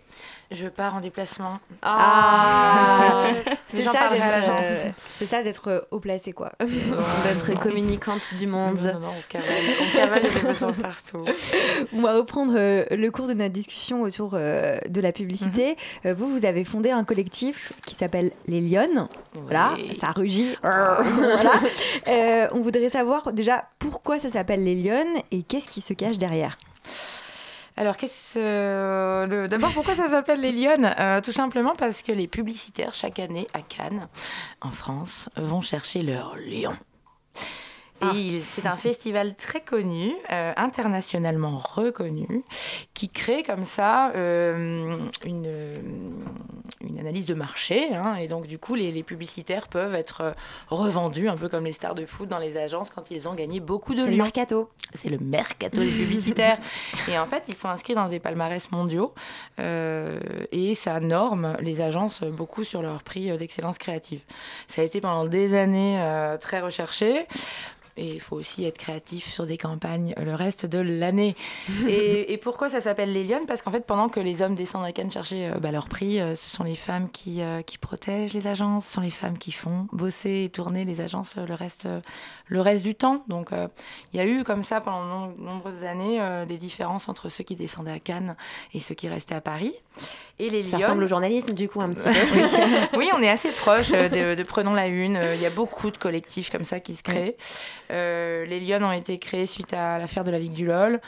[0.52, 1.60] Je pars en déplacement.
[1.84, 3.28] Ah,
[3.68, 6.52] C'est j'en ça euh, c'est ça d'être euh, haut placé quoi.
[6.60, 8.80] D'être communicante du monde.
[8.80, 9.48] Non, non, non, on cavale,
[9.80, 11.24] on cavale les besoins partout.
[11.94, 15.78] On va reprendre euh, le cours de notre discussion autour euh, de la publicité.
[16.06, 19.08] Euh, vous, vous avez fondé un collectif qui s'appelle Les Lyonnes.
[19.34, 20.56] Voilà, ça rugit.
[20.64, 21.52] voilà.
[22.08, 26.18] Euh, on voudrait savoir déjà pourquoi ça s'appelle Les Lyonnes et qu'est-ce qui se cache
[26.18, 26.58] derrière?
[27.80, 32.28] Alors, qu'est-ce, euh, d'abord, pourquoi ça s'appelle les Lyonnes Euh, Tout simplement parce que les
[32.28, 34.10] publicitaires, chaque année, à Cannes,
[34.60, 36.74] en France, vont chercher leur lion.
[38.02, 42.44] Et il- c'est un festival très connu, euh, internationalement reconnu,
[42.94, 45.78] qui crée comme ça euh, une, euh,
[46.82, 47.94] une analyse de marché.
[47.94, 48.16] hein.
[48.16, 50.34] et donc, du coup, les, les publicitaires peuvent être
[50.70, 53.60] revendus, un peu comme les stars de foot dans les agences quand ils ont gagné
[53.60, 54.24] beaucoup de C'est le lions.
[54.24, 54.70] mercato.
[54.96, 56.58] C'est le mercato des publicitaires.
[57.10, 59.14] et en fait, ils sont inscrits dans des palmarès mondiaux.
[59.60, 60.20] euh,
[60.52, 64.22] et ça norme les agences beaucoup sur leur prix d'excellence créative.
[64.68, 66.02] Ça a été pendant des années
[66.40, 67.28] très recherché.
[68.00, 71.36] Et il faut aussi être créatif sur des campagnes le reste de l'année.
[71.90, 74.86] et, et pourquoi ça s'appelle les Lyonnes Parce qu'en fait, pendant que les hommes descendent
[74.86, 77.78] à Cannes chercher euh, bah, leur prix, euh, ce sont les femmes qui, euh, qui
[77.78, 81.54] protègent les agences, ce sont les femmes qui font bosser et tourner les agences le
[81.54, 81.88] reste,
[82.48, 83.24] le reste du temps.
[83.28, 83.50] Donc,
[84.14, 87.44] il y a eu comme ça pendant de nom- nombreuses années des différences entre ceux
[87.44, 88.36] qui descendaient à Cannes
[88.74, 89.74] et ceux qui restaient à Paris.
[90.40, 92.98] Et les Ça Lyonnes- ressemble au journalisme du coup un petit peu.
[92.98, 95.20] oui, on est assez proche de, de Prenons la Une.
[95.36, 97.36] Il y a beaucoup de collectifs comme ça qui se créent.
[97.90, 101.00] Les Lyonnes ont été créés suite à l'affaire de la Ligue du LOL.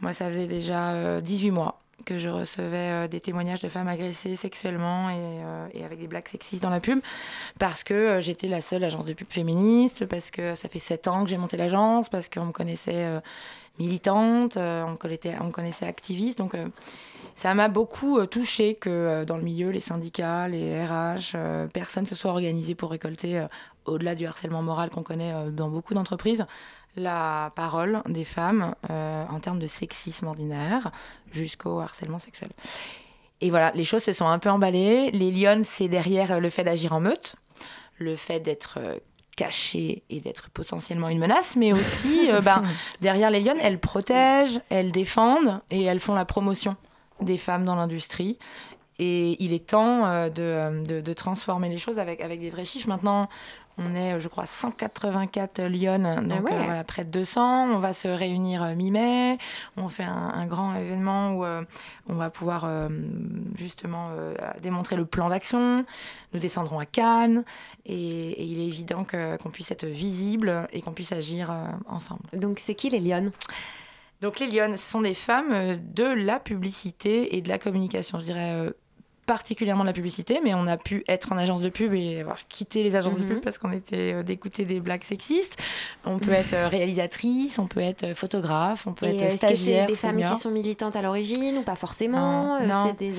[0.00, 3.88] Moi, ça faisait déjà euh, 18 mois que je recevais euh, des témoignages de femmes
[3.88, 7.00] agressées sexuellement et, euh, avec des blagues sexistes dans la pub
[7.58, 11.08] parce que euh, j'étais la seule agence de pub féministe, parce que ça fait 7
[11.08, 13.20] ans que j'ai monté l'agence, parce qu'on me connaissait euh,
[13.78, 16.38] militante, euh, on, me connaissait, on me connaissait activiste.
[16.38, 16.66] Donc, euh,
[17.36, 21.66] ça m'a beaucoup euh, touché que euh, dans le milieu, les syndicats, les RH, euh,
[21.66, 23.46] personne se soit organisé pour récolter, euh,
[23.86, 26.44] au-delà du harcèlement moral qu'on connaît euh, dans beaucoup d'entreprises,
[26.96, 30.90] la parole des femmes euh, en termes de sexisme ordinaire
[31.32, 32.50] jusqu'au harcèlement sexuel.
[33.40, 35.10] Et voilà, les choses se sont un peu emballées.
[35.10, 37.36] Les lionnes, c'est derrière euh, le fait d'agir en meute,
[37.98, 38.78] le fait d'être
[39.36, 42.62] caché et d'être potentiellement une menace, mais aussi euh, ben,
[43.00, 46.76] derrière les lionnes, elles protègent, elles défendent et elles font la promotion
[47.20, 48.38] des femmes dans l'industrie.
[49.00, 52.88] Et il est temps de, de- de transformer les choses avec, avec des vrais chiffres.
[52.88, 53.28] Maintenant,
[53.78, 56.52] on est, euh, je crois, 184 Lyonnes, donc ouais.
[56.54, 57.68] euh, voilà, près de 200.
[57.72, 59.36] On va se réunir euh, mi-mai.
[59.76, 61.62] On fait un, un grand événement où euh,
[62.08, 62.88] on va pouvoir euh,
[63.56, 65.84] justement euh, démontrer le plan d'action.
[66.32, 67.44] Nous descendrons à Cannes
[67.86, 72.22] et, et il est évident qu'on puisse être visible et qu'on puisse agir euh, ensemble.
[72.32, 73.32] Donc c'est qui les Lyonnes
[74.20, 78.18] Donc les Lyonnes, ce sont des femmes euh, de la publicité et de la communication,
[78.18, 78.70] je dirais euh,
[79.26, 82.46] particulièrement de la publicité, mais on a pu être en agence de pub et avoir
[82.48, 83.28] quitté les agences de Mhm.
[83.28, 85.60] pub parce qu'on était euh, d'écouter des blagues sexistes.
[86.04, 89.34] On peut être euh, réalisatrice, on peut être euh, photographe, on peut Et être est-ce
[89.34, 89.86] que c'est stagiaire.
[89.86, 93.14] des femmes qui sont militantes à l'origine ou pas forcément Non, des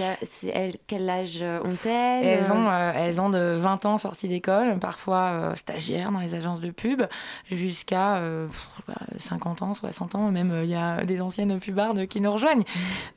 [0.53, 6.11] elles- Quel âge ont-elles elles, ont, elles ont de 20 ans sorties d'école, parfois stagiaires
[6.11, 7.03] dans les agences de pub,
[7.49, 10.31] jusqu'à euh, pff, bah, 50 ans, 60 ans.
[10.31, 12.63] Même il y a des anciennes pubardes qui nous rejoignent.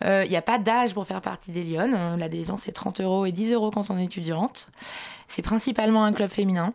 [0.05, 2.17] Euh, Il n'y a pas d'âge pour faire partie des Lyonnes.
[2.19, 4.69] L'adhésion, c'est 30 euros et 10 euros quand on est étudiante.
[5.27, 6.73] C'est principalement un club féminin.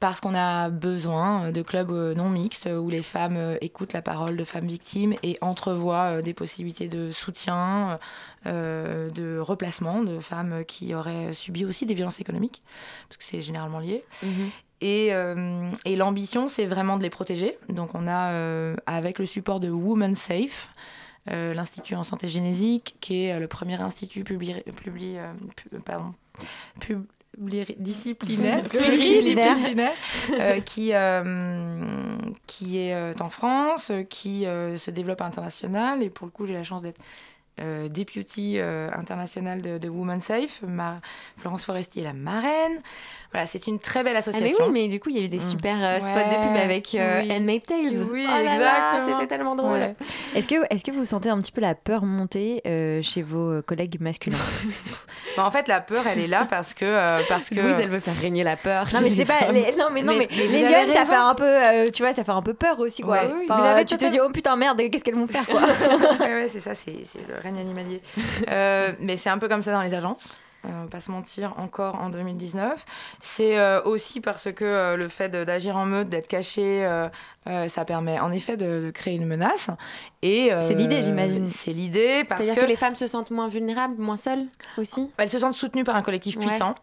[0.00, 4.02] Parce qu'on a besoin de clubs euh, non mixtes où les femmes euh, écoutent la
[4.02, 7.98] parole de femmes victimes et entrevoient euh, des possibilités de soutien,
[8.44, 12.62] euh, de replacement de femmes qui auraient subi aussi des violences économiques,
[13.08, 14.04] parce que c'est généralement lié.
[14.22, 14.50] Mhm.
[14.84, 17.56] Et, euh, et l'ambition, c'est vraiment de les protéger.
[17.70, 20.68] Donc on a, euh, avec le support de Women Safe,
[21.26, 26.12] l'Institut en santé génésique, qui est euh, le premier institut publi- publi- euh, pu- pardon,
[27.36, 29.54] pluridisciplinaire, Pluridisciplinaire.
[29.54, 29.92] pluridisciplinaire,
[30.40, 32.16] euh, qui, euh,
[32.46, 36.02] qui est euh, en France, euh, qui euh, se développe à l'international.
[36.02, 37.00] Et pour le coup, j'ai la chance d'être
[37.60, 40.60] euh, deputy euh, international de, de Women Safe.
[40.66, 40.96] Ma,
[41.38, 42.80] Florence Forestier est la marraine.
[43.32, 44.66] Voilà, c'est une très belle Ah, mais association.
[44.66, 45.40] oui, mais du coup, il y a eu des Mm.
[45.40, 47.32] super euh, spots de pub avec euh, oui.
[47.32, 48.06] Handmaid's Tales.
[48.12, 49.06] Oui, Oh exactement.
[49.18, 49.72] C'était tellement drôle.
[49.72, 49.94] Ouais.
[50.36, 53.60] Est-ce que, est que vous sentez un petit peu la peur monter euh, chez vos
[53.62, 54.38] collègues masculins
[55.36, 56.84] Bah, en fait, la peur, elle est là parce que.
[56.84, 57.56] euh, parce que...
[57.56, 58.84] Louise, elle veut faire régner la peur.
[58.92, 60.92] Non chez mais je sais pas, les, non mais non mais, Mais- mais les lionnes
[60.92, 63.14] ça fait un peu, euh, tu vois, ça fait un peu peur aussi quoi.
[63.24, 65.44] Ouais, oui, Enfin, vous avez tu te dis oh putain merde, qu'est-ce qu'elles vont faire
[65.46, 65.60] quoi
[66.20, 68.00] ouais, ouais, c'est ça, c'est c'est le règne animalier.
[68.50, 70.36] Euh, mais c'est un peu comme ça dans les agences.
[70.64, 72.84] Euh, on va pas se mentir, encore en 2019.
[73.20, 76.88] C'est euh, aussi parce que euh, le fait d'agir en meute, d'être caché,
[77.68, 79.68] ça permet en effet de, de créer une menace.
[80.22, 81.48] Et C'est l'idée, j'imagine.
[81.50, 82.70] C'est l'idée parce C'est-à-dire que, que...
[82.70, 84.46] les femmes se sentent moins vulnérables, moins seules
[84.78, 85.10] aussi?
[85.18, 86.46] Elles se sentent soutenues par un collectif Ouais.
[86.46, 86.74] puissant.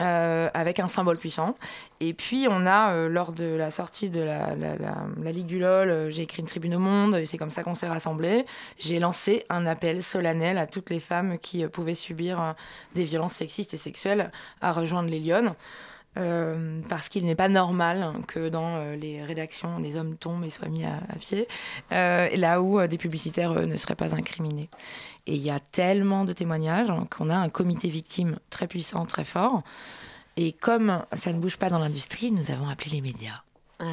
[0.00, 1.56] Euh, avec un symbole puissant.
[1.98, 5.58] Et puis, on a, euh, lors de la sortie de la, la, la- Ligue du
[5.58, 8.46] LOL, euh, j'ai écrit une tribune au Monde, et c'est comme ça qu'on s'est rassemblés.
[8.78, 12.54] J'ai lancé un appel solennel à toutes les femmes qui pouvaient subir
[12.94, 14.30] des violences sexistes et sexuelles
[14.60, 15.54] à rejoindre les Lyonnes.
[16.88, 20.84] Parce qu'il n'est pas normal que dans les rédactions, des hommes tombent et soient mis
[20.84, 21.46] à, pied,
[21.90, 24.68] là où des publicitaires ne seraient pas incriminés.
[25.28, 29.04] Et il y a tellement de témoignages hein, qu'on a un comité victime très puissant,
[29.04, 29.62] très fort.
[30.38, 33.42] Et comme ça ne bouge pas dans l'industrie, nous avons appelé les médias.
[33.78, 33.84] Ah.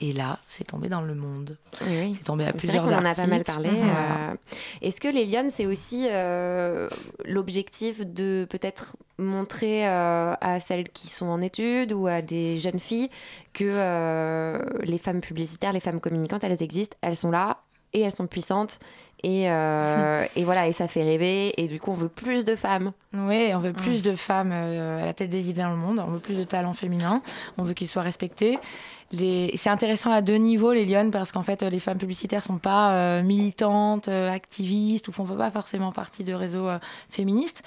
[0.00, 1.56] Et là, c'est tombé dans le monde.
[1.86, 2.14] Oui.
[2.16, 3.28] C'est tombé à plusieurs qu'on en a articles.
[3.28, 3.70] pas mal parlé.
[3.70, 3.88] Mhm.
[3.88, 4.34] euh,
[4.82, 6.88] Est-ce que les Lyonnes, c'est aussi euh,
[7.24, 12.80] l'objectif de peut-être montrer euh, à celles qui sont en études ou à des jeunes
[12.80, 13.08] filles
[13.54, 17.62] que les femmes publicitaires, les femmes communicantes, elles existent, elles sont là
[17.94, 18.80] et elles sont puissantes.
[19.22, 21.52] Et, euh, et voilà, et ça fait rêver.
[21.60, 22.92] Et du coup, on veut plus de femmes.
[23.14, 23.74] Oui, on veut Mm.
[23.74, 26.34] plus de femmes euh, à la tête des idées dans le monde, on veut plus
[26.36, 27.22] de talents féminins,
[27.58, 28.58] on veut qu'ils soient respectés.
[29.12, 29.52] Les...
[29.56, 32.56] C'est intéressant à deux niveaux, les Lyonnes, parce qu'en fait, euh, les femmes publicitaires sont
[32.58, 36.78] pas euh, militantes, activistes, ou font pas forcément partie de réseaux euh,
[37.10, 37.62] féministes.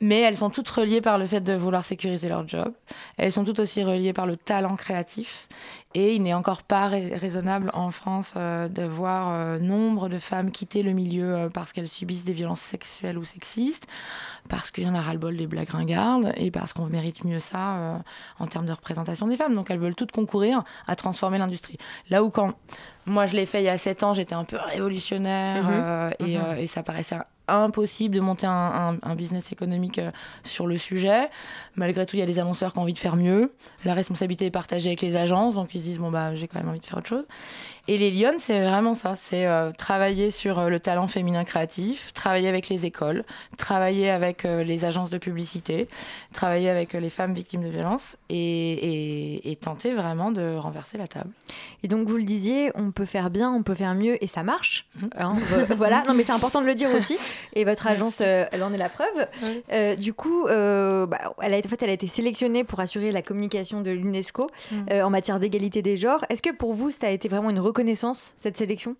[0.00, 2.72] Mais elles sont toutes reliées par le fait de vouloir sécuriser leur job.
[3.16, 5.48] Elles sont toutes aussi reliées par le talent créatif.
[5.96, 10.18] Et il n'est encore pas rai- raisonnable en France euh, de voir euh, nombre de
[10.18, 13.86] femmes quitter le milieu euh, parce qu'elles subissent des violences sexuelles ou sexistes,
[14.48, 17.76] parce qu'il y en a ras-le-bol des blagues ringardes et parce qu'on mérite mieux ça
[17.76, 17.98] euh,
[18.40, 19.54] en termes de représentation des femmes.
[19.54, 21.78] Donc elles veulent toutes concourir à transformer l'industrie.
[22.10, 22.54] Là où quand
[23.06, 25.70] moi je l'ai fait il y a 7 ans, j'étais un peu révolutionnaire Mhm.
[25.72, 26.44] euh, et, Mhm.
[26.44, 28.50] euh, et ça paraissait impossible de monter un,
[28.94, 30.10] un- un business économique euh,
[30.44, 31.28] sur le sujet.
[31.76, 33.52] Malgré tout, il y a des annonceurs qui ont envie de faire mieux.
[33.84, 36.58] La responsabilité est partagée avec les agences, donc ils se disent bon bah j'ai quand
[36.58, 37.26] même envie de faire autre chose.
[37.86, 42.12] Et les Lyonnes, c'est vraiment ça, c'est euh, travailler sur euh, le talent féminin créatif,
[42.14, 43.24] travailler avec les écoles,
[43.58, 45.86] travailler avec euh, les agences de publicité,
[46.32, 48.36] travailler avec les femmes victimes de violences et,
[48.72, 51.28] et- et tenter vraiment de renverser la table.
[51.82, 54.42] Et donc vous le disiez, on peut faire bien, on peut faire mieux et ça
[54.42, 54.86] marche.
[54.96, 55.10] Mhm.
[55.18, 57.18] Hein, vo- voilà, non mais c'est important de le dire aussi.
[57.52, 59.26] Et votre agence, euh, elle en est la preuve.
[59.72, 62.80] Euh, du coup, euh, bah, elle a, été- en fait, elle a été sélectionnée pour
[62.80, 65.02] assurer la communication de l'UNESCO Mhm.
[65.02, 66.24] en matière d'égalité des genres.
[66.30, 68.96] Est-ce que pour vous, ça a été vraiment une reconnaissance, cette sélection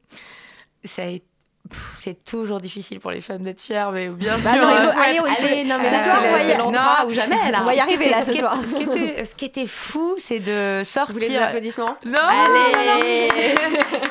[0.84, 1.24] Ça a été-
[1.70, 4.60] Pff, C'est toujours difficile pour les femmes d'être fières, mais bien Bah sûr.
[4.66, 7.58] non, il faut- allez, Allez, non, mais Ce soir, on va y- où jamais, là.
[7.62, 8.58] On va y arriver, là, ce ce qui- soir.
[8.70, 11.14] Ce qui était, ce qui était fou, c'est de sortir.
[11.14, 13.54] Vous voulez des applaudissements Non, Allez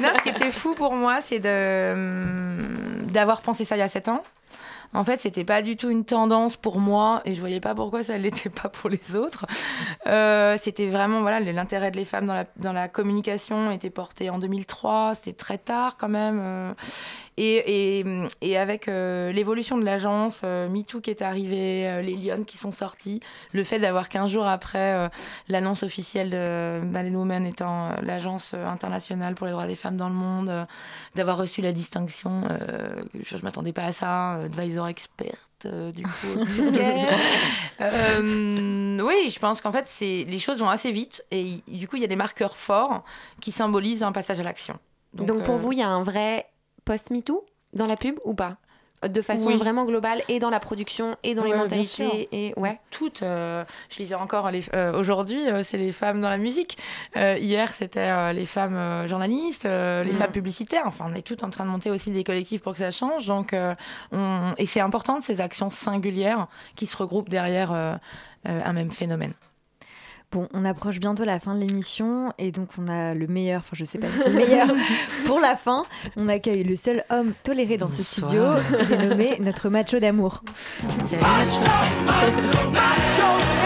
[0.01, 3.84] non, ce qui était fou pour moi, c'est de hum, d'avoir pensé ça il y
[3.84, 4.24] a 7 ans.
[4.94, 8.04] En fait, c'était pas du tout une tendance pour moi et je voyais pas pourquoi
[8.04, 9.46] ça l'était pas pour les autres.
[10.08, 14.30] Euh, c'était vraiment voilà l'intérêt de les femmes dans la, dans la communication était porté
[14.30, 16.76] en 2003, c'était très tard quand même.
[17.38, 18.06] Et, et,
[18.42, 22.58] et avec euh, l'évolution de l'agence, euh, MeToo qui est arrivé, euh, les Lyonnes qui
[22.58, 23.22] sont sortis,
[23.54, 25.10] le fait d'avoir 15 jours après
[25.48, 30.16] l'annonce officielle de Madeleine Woman étant l'agence internationale pour les droits des femmes dans le
[30.16, 30.68] monde,
[31.16, 32.48] d'avoir reçu la distinction,
[33.24, 36.40] je ne m'attendais pas à ça, advisor expert du coup.
[37.82, 41.98] Euh, oui, je pense qu'en fait, c'est les choses vont assez vite et du coup,
[41.98, 43.04] il y a des marqueurs forts
[43.42, 44.78] qui symbolisent un passage à l'action.
[45.14, 46.48] Donc, pour euh, vous, il y a un vrai
[46.86, 48.58] post-MeToo dans la pub ou pas?
[49.10, 49.58] De façon Oui.
[49.58, 52.80] vraiment globale et dans la production et dans les Ouais, mentalités et ouais.
[52.90, 56.78] Toutes, euh, je lisais encore euh, aujourd'hui, euh, c'est les femmes dans la musique.
[57.18, 60.14] Euh, hier, c'était les femmes journalistes, les Mhm.
[60.14, 60.84] femmes publicitaires.
[60.86, 63.26] Enfin, on est toutes en train de monter aussi des collectifs pour que ça change.
[63.28, 63.54] Donc,
[64.14, 67.74] on- et c'est important ces actions singulières qui se regroupent derrière
[68.46, 69.34] un même phénomène.
[70.34, 73.74] Bon, on approche bientôt la fin de l'émission et donc on a le meilleur, enfin
[73.74, 74.68] je sais pas si c'est le meilleur
[75.28, 75.84] pour la fin.
[76.16, 78.42] On accueille le seul homme toléré dans ce studio,
[78.82, 80.44] j'ai nommé notre macho d'amour.
[81.06, 81.62] Salut macho.
[83.60, 83.62] Il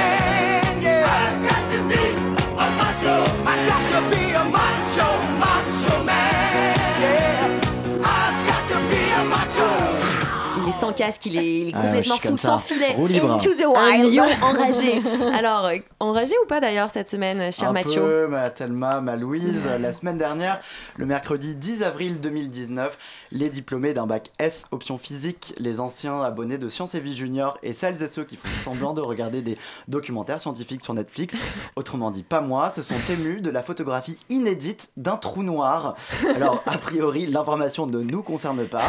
[10.97, 12.95] casque, il est, il est Ah ouais, complètement fou, sans filet.
[12.95, 14.13] Into the Un wild.
[14.13, 15.01] lion enragé.
[15.33, 19.15] Alors, euh, enragé ou pas d'ailleurs cette semaine, cher un Mathieu peu, ma Thelma, ma
[19.15, 19.63] Louise.
[19.79, 20.59] La semaine dernière,
[20.97, 22.97] le mercredi 10 avril 2019,
[23.31, 27.57] les diplômés d'un bac S option physique, les anciens abonnés de Sciences et Vie Junior
[27.63, 31.35] et celles et ceux qui font semblant de regarder des documentaires scientifiques sur Netflix,
[31.75, 35.95] autrement dit pas moi, se sont émus de la photographie inédite d'un trou noir.
[36.35, 38.83] Alors, a priori, l'information ne nous concerne pas,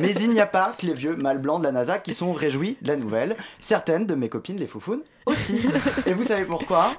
[0.00, 2.76] mais il n'y a pas que les vieux mâles de la NASA qui sont réjouis
[2.82, 3.36] de la nouvelle.
[3.60, 5.60] Certaines de mes copines, les foufounes, aussi.
[6.06, 6.92] Et vous savez pourquoi?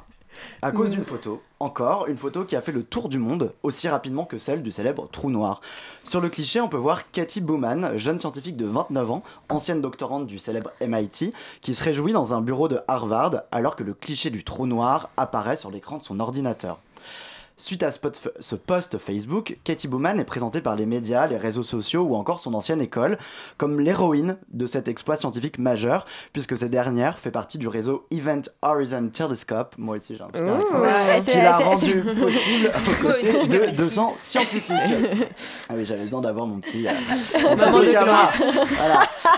[0.61, 3.87] À cause d'une photo, encore une photo qui a fait le tour du monde aussi
[3.87, 5.61] rapidement que celle du célèbre trou noir.
[6.03, 10.27] Sur le cliché, on peut voir Cathy Bowman, jeune scientifique de 29 ans, ancienne doctorante
[10.27, 14.29] du célèbre MIT, qui se réjouit dans un bureau de Harvard alors que le cliché
[14.29, 16.79] du trou noir apparaît sur l'écran de son ordinateur.
[17.59, 22.03] Suite à ce, post Facebook, Katie Bowman est présentée par les médias, les réseaux sociaux
[22.03, 23.17] ou encore son ancienne école
[23.57, 28.43] comme l'héroïne de cet exploit scientifique majeur, puisque cette dernière fait partie du réseau Event
[28.61, 33.03] Horizon Telescope, moi aussi j'ai un super Ouh, accent, ouais, qui l'a rendu possible aux
[33.03, 34.73] côtés de moi 200 scientifiques.
[35.67, 36.91] Ah oui, j'avais besoin d'avoir mon petit, euh,
[37.43, 37.91] mon petit.
[37.91, 38.31] Voilà.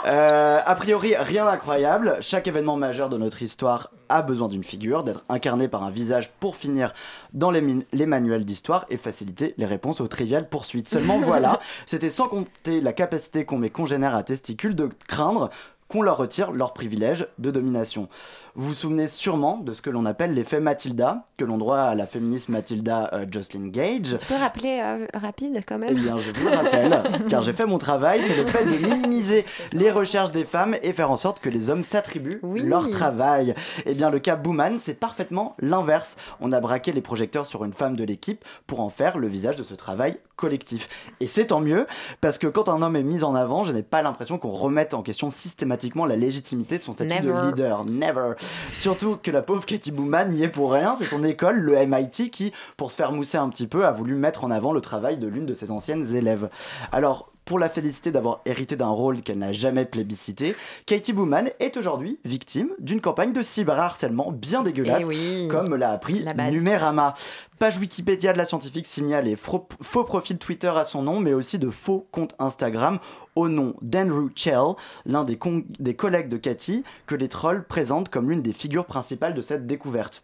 [0.05, 2.17] Euh, a priori, rien d'incroyable.
[2.21, 6.31] Chaque événement majeur de notre histoire a besoin d'une figure, d'être incarné par un visage
[6.39, 6.93] pour finir
[7.33, 7.63] dans les,
[7.93, 10.89] les manuels d'histoire et faciliter les réponses aux triviales poursuites.
[10.89, 15.49] Seulement voilà, c'était sans compter la capacité qu'ont mes congénères à testicules de craindre
[15.87, 18.07] qu'on leur retire leur privilège de domination.
[18.55, 21.95] Vous vous souvenez sûrement de ce que l'on appelle l'effet Matilda, que l'on doit à
[21.95, 24.17] la féministe Matilda euh, Jocelyn Gage.
[24.19, 27.53] Tu peux rappeler euh, rapide quand Eh même bien, je vous le rappelle, car j'ai
[27.53, 31.17] fait mon travail, c'est le fait de minimiser les recherches des femmes et faire en
[31.17, 33.55] sorte que les hommes s'attribuent leur travail.
[33.85, 36.17] Eh bien, le cas Bouman, c'est parfaitement l'inverse.
[36.41, 39.55] On a braqué les projecteurs sur une femme de l'équipe pour en faire le visage
[39.55, 40.89] de ce travail collectif.
[41.19, 41.85] Et c'est tant mieux,
[42.19, 44.93] parce que quand un homme est mis en avant, je n'ai pas l'impression qu'on remette
[44.95, 47.85] en question systématiquement la légitimité de son statut de leader.
[47.85, 48.33] Never.
[48.73, 52.29] Surtout que la pauvre Katie Bouman n'y est pour rien, c'est son école, le MIT,
[52.29, 55.17] qui, pour se faire mousser un petit peu, a voulu mettre en avant le travail
[55.17, 56.49] de l'une de ses anciennes élèves.
[56.91, 61.75] Alors, pour la féliciter d'avoir hérité d'un rôle qu'elle n'a jamais plébiscité, Katie Bouman est
[61.75, 65.47] aujourd'hui victime d'une campagne de cyberharcèlement bien dégueulasse, Eh oui.
[65.49, 66.33] comme l'a appris La.
[66.51, 67.13] Numérama.
[67.59, 71.33] Page Wikipédia de la scientifique signale les faux, faux profils Twitter à son nom, mais
[71.33, 72.99] aussi de faux comptes Instagram
[73.35, 74.73] au nom d'Andrew Chell,
[75.05, 79.41] l'un des collègues de Cathy, que les trolls présentent comme l'une des figures principales de
[79.41, 80.23] cette découverte.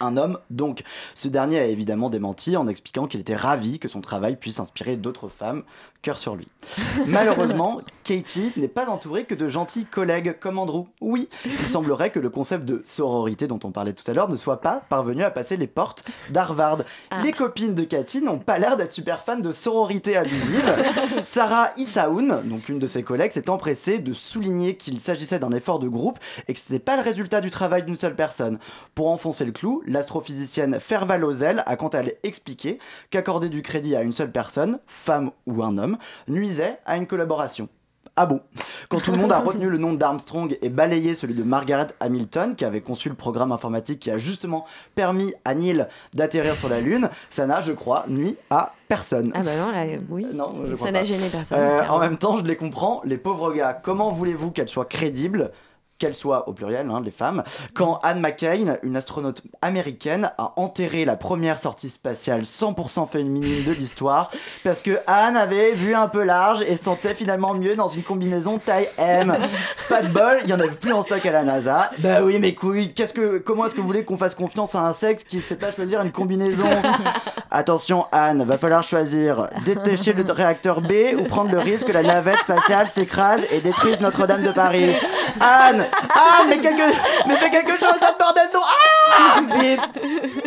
[0.00, 0.82] Un homme, donc.
[1.14, 4.96] Ce dernier a évidemment démenti en expliquant qu'il était ravi que son travail puisse inspirer
[4.96, 5.64] d'autres femmes.
[6.00, 6.46] Cœur sur lui.
[7.06, 10.84] Malheureusement, Katie n'est pas entourée que de gentils collègues comme Andrew.
[11.00, 14.36] Oui, il semblerait que le concept de sororité dont on parlait tout à l'heure ne
[14.36, 16.78] soit pas parvenu à passer les portes d'Harvard.
[17.24, 20.72] Les copines de Katie n'ont pas l'air d'être super fans de sororité abusive.
[21.24, 25.80] Sarah Issaoun, donc une de ses collègues, s'est empressée de souligner qu'il s'agissait d'un effort
[25.80, 28.60] de groupe et que ce n'était pas le résultat du travail d'une seule personne.
[28.94, 29.52] Pour enfoncer le
[29.86, 32.78] l'astrophysicienne Ferval Ozel a quant à elle expliqué
[33.10, 35.98] qu'accorder du crédit à une seule personne, femme ou un homme,
[36.28, 37.68] nuisait à une collaboration.
[38.16, 38.40] Ah bon?
[38.88, 42.56] Quand tout le monde a retenu le nom d'Armstrong et balayé celui de Margaret Hamilton,
[42.56, 44.64] qui avait conçu le programme informatique qui a justement
[44.96, 49.30] permis à Neil d'atterrir sur la Lune, ça n'a, je crois, nuit à personne.
[49.36, 50.26] Ah bah non, là, oui.
[50.34, 51.58] Non, je Ça n'a gêné personne.
[51.58, 53.72] Euh, en même temps, je les comprends, les pauvres gars.
[53.72, 55.52] Comment voulez-vous qu'elle soit crédible?
[55.98, 57.42] Qu'elles soient au pluriel, hein, les femmes,
[57.74, 63.72] quand Anne McCain, une astronaute américaine, a enterré la première sortie spatiale 100% féminine de
[63.72, 64.30] l'histoire,
[64.64, 68.58] parce que Anne avait vu un peu large et sentait finalement mieux dans une combinaison
[68.58, 69.36] taille M.
[69.88, 71.90] Pas de bol, il y en avait plus en stock à la NASA.
[71.98, 74.80] Bah oui, mes couilles, qu'est-ce que, comment est-ce que vous voulez qu'on fasse confiance à
[74.80, 76.64] un sexe qui ne sait pas choisir une combinaison?
[77.50, 82.02] Attention Anne, va falloir choisir détacher le réacteur B ou prendre le risque que la
[82.02, 84.94] navette spatiale s'écrase et détruise Notre-Dame de Paris.
[85.40, 86.82] Anne, Anne, mais, quelque...
[87.26, 89.80] mais fais quelque chose, ça bordel non Ah Bip,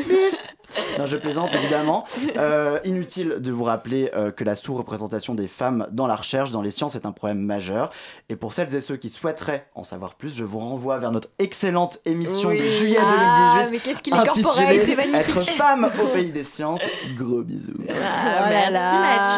[0.08, 0.36] bip.
[1.00, 2.06] Non, je plaisante évidemment.
[2.38, 6.62] Euh, inutile de vous rappeler euh, que la sous-représentation des femmes dans la recherche, dans
[6.62, 7.92] les sciences, est un problème majeur.
[8.30, 11.30] Et pour celles et ceux qui souhaiteraient en savoir plus, je vous renvoie vers notre
[11.40, 12.60] excellente émission Oui.
[12.62, 13.72] de juillet Ah, 2018.
[13.72, 15.16] mais qu'est-ce qu'il est corporate, c'est magnifique.
[15.16, 16.82] Être femme au pays des sciences.
[17.18, 17.72] Gros bisous.
[17.90, 18.98] Ah, Oh là merci.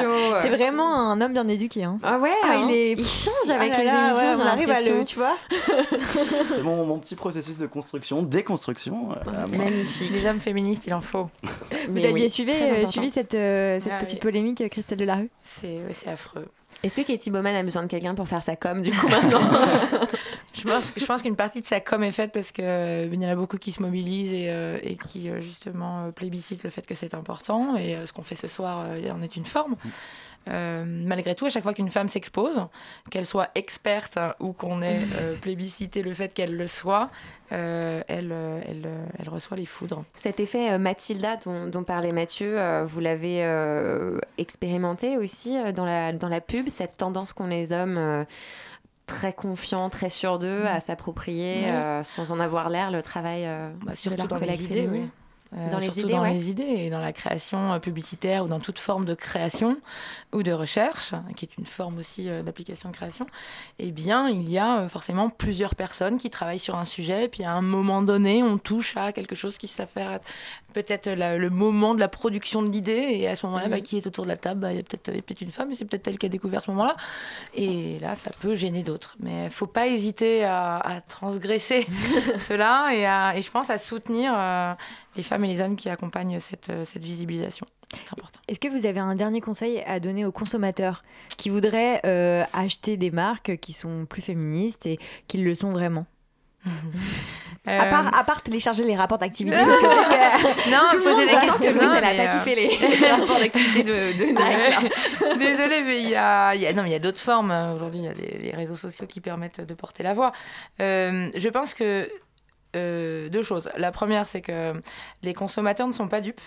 [0.10, 0.36] Mathieu.
[0.42, 1.84] C'est vraiment un homme bien éduqué.
[1.84, 2.00] Hein.
[2.04, 2.66] Ah ouais, Ah, hein.
[2.70, 2.92] il est.
[2.94, 5.36] Il change avec Ah là les là, émissions, ouais, on arrive à le, tu vois.
[6.56, 9.10] C'est mon, mon petit processus de construction, déconstruction.
[9.28, 9.58] euh.
[9.58, 10.12] Magnifique.
[10.12, 11.23] Les hommes féministes, il en faut.
[11.90, 14.22] Vous aviez suivi, euh, suivi cette, euh, cette Ah petite oui.
[14.22, 16.48] polémique, euh, Christelle Delarue C'est affreux.
[16.82, 19.42] Est-ce que Katie Bowman a besoin de quelqu'un pour faire sa com du coup maintenant
[20.54, 23.30] Je pense, je pense qu'une partie de sa com est faite parce qu'il y en
[23.30, 27.16] a beaucoup qui se mobilisent et, euh, et qui justement plébiscitent le fait que c'est
[27.16, 27.76] important.
[27.76, 29.76] Et euh, ce qu'on fait ce soir euh, en est une forme.
[30.50, 32.68] Euh, malgré tout, à chaque fois qu'une femme s'expose,
[33.10, 37.10] qu'elle soit experte hein, ou qu'on ait euh, plébiscité le fait qu'elle le soit,
[37.52, 38.34] euh, elle,
[38.68, 38.88] elle,
[39.20, 40.04] elle reçoit les foudres.
[40.16, 43.48] Cet effet Mathilda dont, dont parlait Mathieu, vous l'avez
[44.38, 48.26] expérimenté aussi dans, la, dans la pub, cette tendance qu'ont les hommes
[49.06, 51.66] très confiants, très sûrs d'eux, à s'approprier
[52.04, 53.48] sans en avoir l'air le travail
[53.86, 54.40] Bah, de surtout leurs
[55.54, 55.70] dans les idées.
[55.70, 56.34] Euh, Dans les idées, dans ouais.
[56.34, 59.78] les idées et dans la création euh, publicitaire ou dans toute forme de création
[60.34, 63.28] ou de recherche, qui est une forme aussi euh, d'application de création,
[63.80, 67.52] eh bien, il y a forcément plusieurs personnes qui travaillent sur un sujet, puis à
[67.54, 70.20] un moment donné, on touche à quelque chose qui s'affaire
[70.74, 73.82] peut-être le moment de la production de l'idée, et à ce moment-là, bah, Mhm.
[73.84, 75.86] qui est autour de la table Bah, Il y a peut-être une femme, et c'est
[75.86, 76.96] peut-être elle qui a découvert ce moment-là.
[77.54, 79.16] Et là, ça peut gêner d'autres.
[79.20, 81.86] Mais il faut pas hésiter à, à transgresser
[82.40, 84.74] cela et, à- et je pense à soutenir euh,
[85.16, 87.66] les femmes et les hommes qui accompagnent cette, euh, cette visibilisation.
[87.96, 88.40] C'est important.
[88.48, 91.04] Est-ce que vous avez un dernier conseil à donner aux consommateurs
[91.38, 94.98] qui voudraient euh, acheter des marques qui sont plus féministes et
[95.28, 96.06] qui le sont vraiment
[97.66, 99.56] à, part, à part télécharger les rapports d'activité.
[99.58, 99.82] parce que
[100.66, 101.54] que Non, tout poser questions.
[101.58, 105.40] que Louise, elle a pas euh, kiffé les, les rapports d'activité de, de Nike.
[105.40, 107.52] Désolée, mais il y a, il y a- non, mais il y a d'autres formes.
[107.76, 110.32] Aujourd'hui, il y a des, les réseaux sociaux qui permettent de porter la voix.
[110.82, 112.10] Euh, je pense que
[112.76, 113.70] euh, deux choses.
[113.78, 114.74] La première, c'est que
[115.22, 116.42] les consommateurs ne sont pas dupes.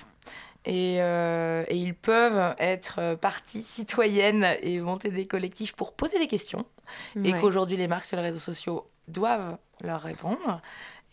[0.64, 6.26] Et, euh, et ils peuvent être partie citoyenne et monter des collectifs pour poser des
[6.26, 6.66] questions.
[7.22, 10.60] Et qu'aujourd'hui, les marques sur les réseaux sociaux doivent leur répondre.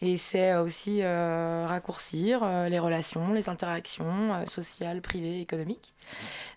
[0.05, 5.93] Et c'est aussi euh, raccourcir euh, les relations, les interactions euh, sociales, privées, économiques.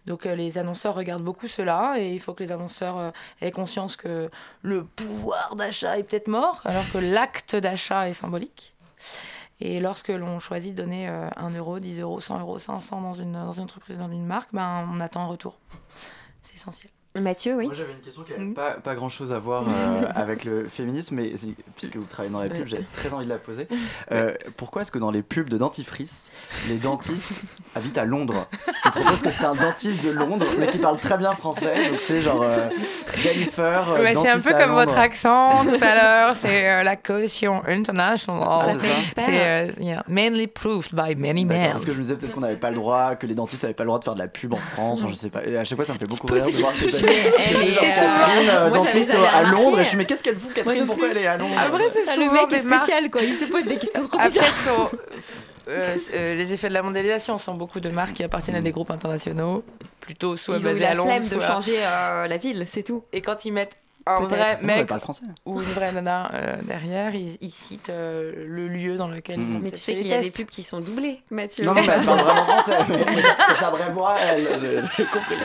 [0.05, 3.53] Donc euh, les annonceurs regardent beaucoup cela et il faut que les annonceurs euh, aient
[3.53, 4.29] conscience que
[4.63, 8.75] le pouvoir d'achat est peut-être mort alors que l'acte d'achat est symbolique.
[9.61, 13.15] Et lorsque l'on choisit de donner euh, 1 euro, 10 euros, 100 euros, 500 dans
[13.15, 15.61] une, dans une entreprise, dans une marque, ben, on attend un retour.
[16.43, 16.91] C'est essentiel.
[17.21, 17.67] Mathieu, oui.
[17.67, 20.65] Moi j'avais une question qui n'avait pas, pas grand chose à voir euh, avec le
[20.69, 21.33] féminisme, mais
[21.77, 23.67] puisque vous travaillez dans la pub, j'ai très envie de la poser.
[24.13, 26.31] Euh, pourquoi est-ce que dans les pubs de dentifrice,
[26.69, 27.33] les dentistes
[27.75, 28.47] habitent à Londres?
[28.85, 31.99] Je propose que c'est un dentiste de Londres, mais qui parle très bien français, donc
[31.99, 32.69] c'est genre euh,
[33.19, 33.91] Jennifer.
[33.93, 34.85] euh, Ouais, c'est un peu comme Londres.
[34.87, 38.43] votre accent tout à l'heure, c'est euh, la caution international.
[38.47, 38.87] Ah, c'est ça.
[39.27, 41.73] C'est euh, yeah, mainly proved by many men.
[41.73, 43.75] Parce que je me disais peut-être qu'on n'avait pas le droit, que les dentistes n'avaient
[43.75, 45.45] pas le droit de faire de la pub en France, enfin, je sais pas.
[45.45, 46.79] Et à chaque fois ça me fait beaucoup rire de voir que.
[47.39, 50.87] c'est- c'est souvent- euh, dentiste à Londres, et je suis mais qu'est-ce qu'elle fout Catherine?
[50.87, 51.55] Pourquoi elle est à Londres?
[51.59, 53.23] Après, c'est Ah, le souvent mec est spécial, quoi.
[53.23, 54.45] Il se pose des questions trop bizarres.
[54.45, 54.91] sur,
[55.69, 58.73] euh, euh, les effets de la mondialisation sont beaucoup de marques qui appartiennent à des
[58.73, 59.65] groupes internationaux,
[60.01, 62.65] plutôt soit Ils ont eu la à Londres, flemme de soit- changer euh, la ville,
[62.67, 63.03] c'est tout.
[63.13, 63.77] Et quand ils mettent
[64.07, 65.23] un vrai Non, mec parle français.
[65.45, 69.57] ou une vraie nana euh, derrière, ils, ils citent euh, le lieu dans lequel ils
[69.57, 71.65] ont Mais tu sais qu'il y a des pubs qui sont doublées, Mathieu.
[71.65, 72.79] Non, non, mais elle parle vraiment français.
[73.49, 74.89] C'est sa vraie voix, elle.
[74.97, 75.37] j'ai- compris.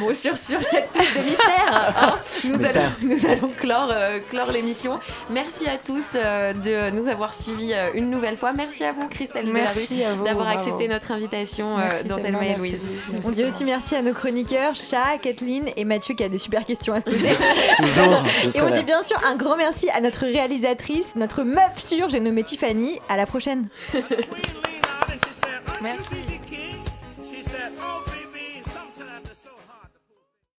[0.00, 4.50] Bon, sur, sur cette touche de mystère, hein, nous, allons, nous allons clore, euh, clore
[4.52, 4.98] l'émission.
[5.30, 8.52] Merci à tous euh, de nous avoir suivis euh, une nouvelle fois.
[8.52, 12.38] Merci à vous, Christelle Merci Delarue, à vous, d'avoir accepté notre invitation euh, dans Thelma
[12.44, 12.58] et merci.
[12.58, 12.80] Louise.
[13.12, 16.38] Merci On dit aussi merci à nos chroniqueurs, Chat, Kathleen et Mathieu qui a des
[16.38, 17.30] super questions à se poser.
[17.76, 18.70] Toujours, je Et on là.
[18.72, 22.98] dit bien sûr un grand merci à notre réalisatrice, notre meuf sûre, j'ai nommé Tiffany.
[23.08, 23.68] À la prochaine.
[25.82, 26.14] Merci.